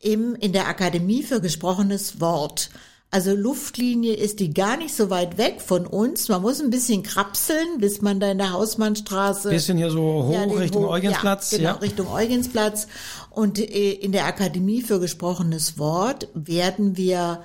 [0.00, 2.70] im, in der Akademie für gesprochenes Wort.
[3.14, 6.28] Also Luftlinie ist die gar nicht so weit weg von uns.
[6.28, 9.50] Man muss ein bisschen krapseln, bis man da in der Hausmannstraße.
[9.50, 11.52] Bisschen hier so hoch ja, Richtung hoch, Eugensplatz.
[11.52, 11.76] Ja, genau, ja.
[11.76, 12.88] Richtung Eugensplatz.
[13.30, 17.44] Und äh, in der Akademie für gesprochenes Wort werden wir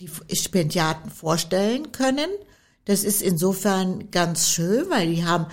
[0.00, 2.30] die Stipendiaten vorstellen können.
[2.86, 5.44] Das ist insofern ganz schön, weil die haben,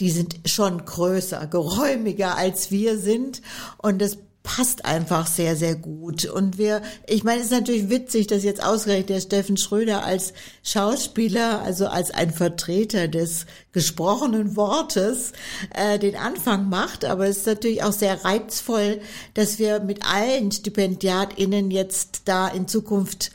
[0.00, 3.42] die sind schon größer, geräumiger als wir sind.
[3.76, 4.16] Und das
[4.48, 6.24] passt einfach sehr, sehr gut.
[6.24, 10.32] Und wir, ich meine, es ist natürlich witzig, dass jetzt ausgerechnet der Steffen Schröder als
[10.62, 15.32] Schauspieler, also als ein Vertreter des gesprochenen Wortes,
[15.74, 17.04] äh, den Anfang macht.
[17.04, 19.02] Aber es ist natürlich auch sehr reizvoll,
[19.34, 23.32] dass wir mit allen StipendiatInnen jetzt da in Zukunft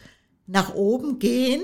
[0.48, 1.62] nach oben gehen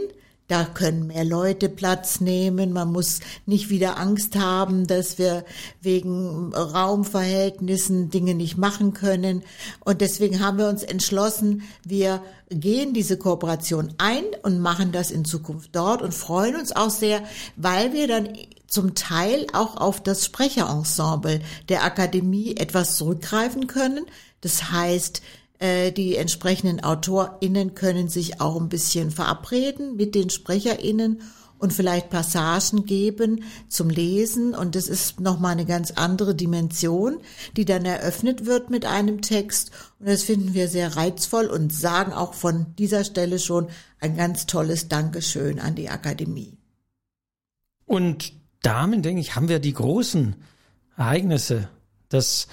[0.49, 2.73] da können mehr Leute Platz nehmen.
[2.73, 5.45] Man muss nicht wieder Angst haben, dass wir
[5.79, 9.43] wegen Raumverhältnissen Dinge nicht machen können.
[9.85, 15.23] Und deswegen haben wir uns entschlossen, wir gehen diese Kooperation ein und machen das in
[15.23, 17.21] Zukunft dort und freuen uns auch sehr,
[17.55, 18.29] weil wir dann
[18.65, 24.05] zum Teil auch auf das Sprecherensemble der Akademie etwas zurückgreifen können.
[24.41, 25.21] Das heißt,
[25.61, 31.21] die entsprechenden AutorInnen können sich auch ein bisschen verabreden mit den SprecherInnen
[31.59, 34.55] und vielleicht Passagen geben zum Lesen.
[34.55, 37.19] Und das ist nochmal eine ganz andere Dimension,
[37.55, 39.71] die dann eröffnet wird mit einem Text.
[39.99, 43.67] Und das finden wir sehr reizvoll und sagen auch von dieser Stelle schon
[43.99, 46.57] ein ganz tolles Dankeschön an die Akademie.
[47.85, 50.35] Und damit, denke ich, haben wir die großen
[50.95, 51.69] Ereignisse
[52.11, 52.47] des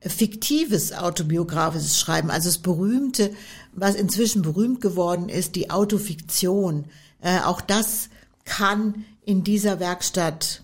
[0.02, 3.32] fiktives autobiografisches Schreiben, also das berühmte,
[3.74, 6.86] was inzwischen berühmt geworden ist, die Autofiktion.
[7.22, 8.10] Äh, auch das
[8.46, 10.64] kann in dieser Werkstatt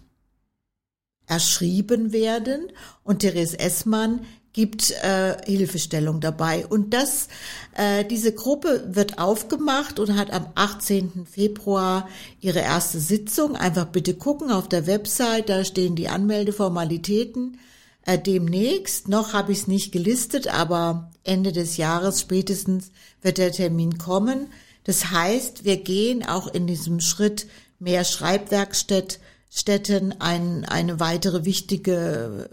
[1.28, 2.72] erschrieben werden
[3.04, 4.26] und Therese Essmann
[4.56, 6.66] gibt äh, Hilfestellung dabei.
[6.66, 7.28] Und das,
[7.76, 11.28] äh, diese Gruppe wird aufgemacht und hat am 18.
[11.30, 12.08] Februar
[12.40, 13.58] ihre erste Sitzung.
[13.58, 17.60] Einfach bitte gucken auf der Website, da stehen die Anmeldeformalitäten.
[18.04, 22.92] Äh, demnächst, noch habe ich es nicht gelistet, aber Ende des Jahres spätestens
[23.22, 24.48] wird der Termin kommen.
[24.86, 27.48] Das heißt, wir gehen auch in diesem Schritt
[27.80, 29.20] mehr Schreibwerkstatt
[29.50, 32.50] Städten ein, eine weitere wichtige,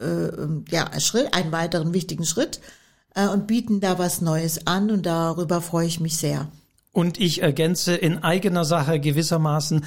[0.69, 2.61] äh, ja, Schritt, einen weiteren wichtigen Schritt
[3.15, 6.49] äh, und bieten da was Neues an und darüber freue ich mich sehr.
[6.93, 9.85] Und ich ergänze in eigener Sache gewissermaßen,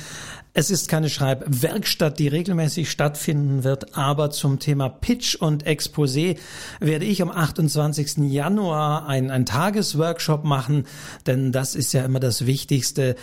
[0.57, 6.37] es ist keine Schreibwerkstatt, die regelmäßig stattfinden wird, aber zum Thema Pitch und Exposé
[6.79, 8.31] werde ich am 28.
[8.31, 10.85] Januar einen, einen Tagesworkshop machen,
[11.27, 13.17] denn das ist ja immer das Wichtigste.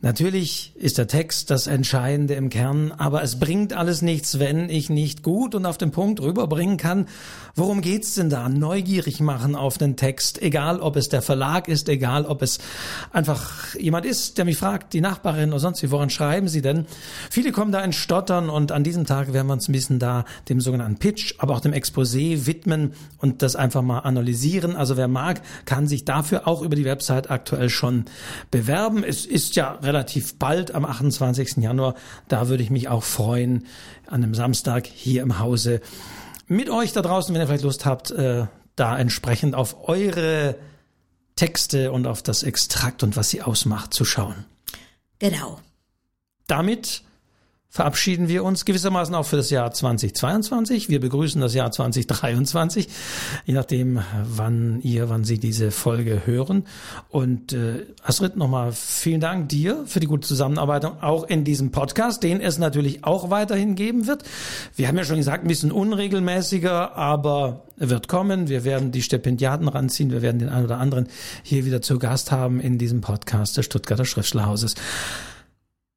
[0.00, 4.90] Natürlich ist der Text das Entscheidende im Kern, aber es bringt alles nichts, wenn ich
[4.90, 7.06] nicht gut und auf den Punkt rüberbringen kann.
[7.56, 8.48] Worum geht's denn da?
[8.48, 12.60] Neugierig machen auf den Text, egal ob es der Verlag ist, egal ob es
[13.10, 16.67] einfach jemand ist, der mich fragt, die Nachbarin oder sonst wie, woran schreiben Sie denn?
[17.30, 20.24] Viele kommen da in Stottern und an diesem Tag werden wir uns ein bisschen da
[20.48, 24.76] dem sogenannten Pitch, aber auch dem Exposé widmen und das einfach mal analysieren.
[24.76, 28.04] Also wer mag, kann sich dafür auch über die Website aktuell schon
[28.50, 29.04] bewerben.
[29.04, 31.56] Es ist ja relativ bald am 28.
[31.58, 31.94] Januar.
[32.28, 33.66] Da würde ich mich auch freuen,
[34.06, 35.80] an einem Samstag hier im Hause
[36.46, 40.56] mit euch da draußen, wenn ihr vielleicht Lust habt, äh, da entsprechend auf eure
[41.36, 44.44] Texte und auf das Extrakt und was sie ausmacht zu schauen.
[45.18, 45.60] Genau.
[46.48, 47.02] Damit
[47.70, 50.88] verabschieden wir uns gewissermaßen auch für das Jahr 2022.
[50.88, 52.88] Wir begrüßen das Jahr 2023,
[53.44, 56.64] je nachdem, wann ihr, wann Sie diese Folge hören.
[57.10, 62.22] Und äh, Astrid, nochmal vielen Dank dir für die gute Zusammenarbeit, auch in diesem Podcast,
[62.22, 64.24] den es natürlich auch weiterhin geben wird.
[64.74, 68.48] Wir haben ja schon gesagt, ein bisschen unregelmäßiger, aber wird kommen.
[68.48, 70.10] Wir werden die Stipendiaten ranziehen.
[70.10, 71.06] Wir werden den einen oder anderen
[71.42, 74.74] hier wieder zu Gast haben in diesem Podcast des Stuttgarter Schriftstellerhauses.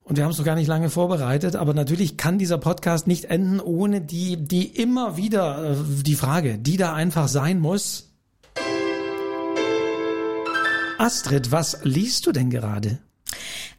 [0.04, 3.26] Und wir haben es noch gar nicht lange vorbereitet, aber natürlich kann dieser Podcast nicht
[3.26, 8.10] enden ohne die, die immer wieder, äh, die Frage, die da einfach sein muss.
[10.98, 13.00] Astrid, was liest du denn gerade?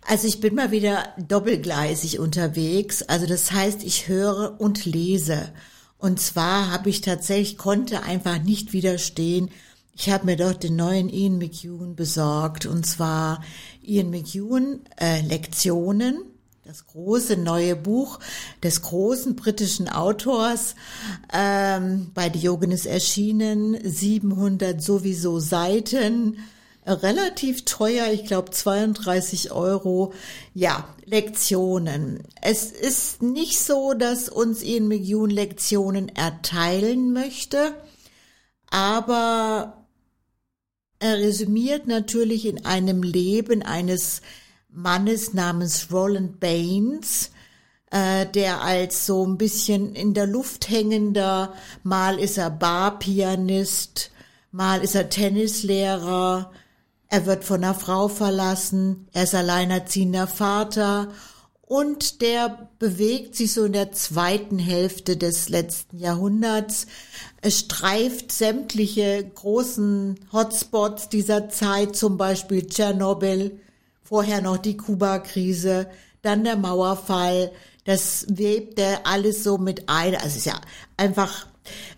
[0.08, 3.02] Also ich bin mal wieder doppelgleisig unterwegs.
[3.02, 5.52] Also das heißt, ich höre und lese.
[5.98, 9.50] Und zwar habe ich tatsächlich, konnte einfach nicht widerstehen.
[9.94, 12.66] Ich habe mir dort den neuen Ian McEwan besorgt.
[12.66, 13.42] Und zwar
[13.82, 16.24] Ian McEwan, äh, Lektionen,
[16.64, 18.18] das große neue Buch
[18.62, 20.74] des großen britischen Autors,
[21.32, 26.38] ähm, bei Diogenes erschienen, 700 sowieso Seiten,
[26.86, 30.12] relativ teuer, ich glaube 32 Euro.
[30.54, 32.22] Ja, Lektionen.
[32.40, 37.74] Es ist nicht so, dass uns Ian McEwan Lektionen erteilen möchte,
[38.70, 39.81] aber
[41.02, 44.22] er resümiert natürlich in einem Leben eines
[44.70, 47.32] Mannes namens Roland Baines,
[47.90, 54.12] äh, der als so ein bisschen in der Luft hängender, mal ist er Barpianist,
[54.52, 56.52] mal ist er Tennislehrer,
[57.08, 61.08] er wird von einer Frau verlassen, er ist alleinerziehender Vater
[61.72, 66.86] und der bewegt sich so in der zweiten Hälfte des letzten Jahrhunderts.
[67.40, 73.58] Es streift sämtliche großen Hotspots dieser Zeit, zum Beispiel Tschernobyl,
[74.02, 75.86] vorher noch die Kuba-Krise,
[76.20, 77.50] dann der Mauerfall.
[77.86, 80.14] Das webt er alles so mit ein.
[80.14, 80.60] Also es ist ja
[80.98, 81.46] einfach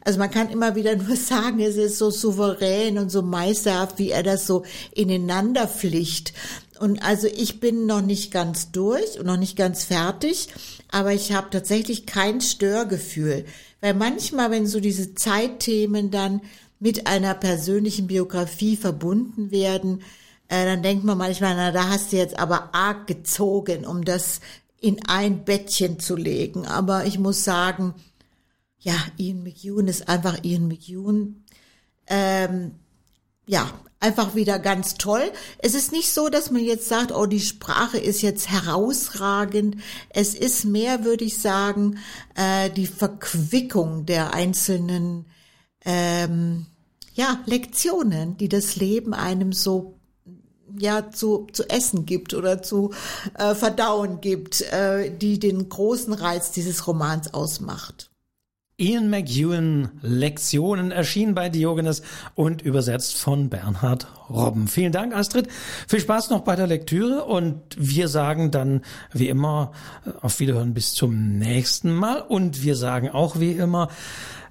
[0.04, 4.10] also man kann immer wieder nur sagen, es ist so souverän und so meisterhaft, wie
[4.10, 6.32] er das so ineinander pflicht.
[6.78, 10.48] Und also ich bin noch nicht ganz durch und noch nicht ganz fertig,
[10.90, 13.44] aber ich habe tatsächlich kein Störgefühl.
[13.80, 16.40] Weil manchmal, wenn so diese Zeitthemen dann
[16.80, 20.02] mit einer persönlichen Biografie verbunden werden,
[20.48, 24.40] äh, dann denkt man manchmal, na, da hast du jetzt aber arg gezogen, um das
[24.80, 26.66] in ein Bettchen zu legen.
[26.66, 27.94] Aber ich muss sagen,
[28.80, 31.44] ja, Ian McEwan ist einfach Ian McEwan.
[32.06, 32.72] Ähm,
[33.46, 33.70] ja,
[34.00, 35.32] einfach wieder ganz toll.
[35.58, 39.76] Es ist nicht so, dass man jetzt sagt, oh, die Sprache ist jetzt herausragend.
[40.10, 41.98] Es ist mehr, würde ich sagen,
[42.34, 45.24] äh, die Verquickung der einzelnen
[45.84, 46.66] ähm,
[47.14, 49.98] ja, Lektionen, die das Leben einem so
[50.76, 52.92] ja zu, zu essen gibt oder zu
[53.38, 58.10] äh, verdauen gibt, äh, die den großen Reiz dieses Romans ausmacht.
[58.76, 62.02] Ian McEwan Lektionen erschienen bei Diogenes
[62.34, 64.66] und übersetzt von Bernhard Robben.
[64.66, 65.46] Vielen Dank, Astrid.
[65.86, 69.70] Viel Spaß noch bei der Lektüre und wir sagen dann wie immer
[70.22, 73.90] auf Wiederhören bis zum nächsten Mal und wir sagen auch wie immer,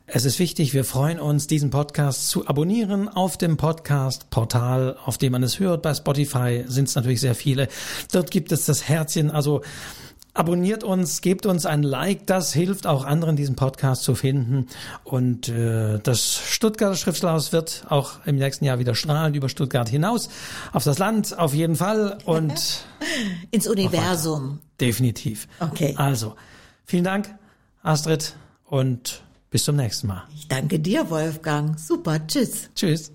[0.05, 5.33] es ist wichtig, wir freuen uns, diesen Podcast zu abonnieren auf dem Podcast-Portal, auf dem
[5.33, 5.81] man es hört.
[5.81, 7.67] Bei Spotify sind es natürlich sehr viele.
[8.13, 9.31] Dort gibt es das Herzchen.
[9.31, 9.61] Also
[10.35, 14.67] Abonniert uns, gebt uns ein Like, das hilft auch anderen, diesen Podcast zu finden.
[15.03, 20.29] Und äh, das Stuttgarter Schriftstellerhaus wird auch im nächsten Jahr wieder strahlen über Stuttgart hinaus,
[20.71, 22.83] auf das Land auf jeden Fall und
[23.51, 24.59] ins Universum.
[24.81, 25.47] Definitiv.
[25.59, 25.93] Okay.
[25.97, 26.35] Also,
[26.85, 27.29] vielen Dank,
[27.83, 29.21] Astrid, und
[29.51, 30.23] bis zum nächsten Mal.
[30.35, 31.79] Ich danke dir, Wolfgang.
[31.79, 32.71] Super, tschüss.
[32.75, 33.11] Tschüss.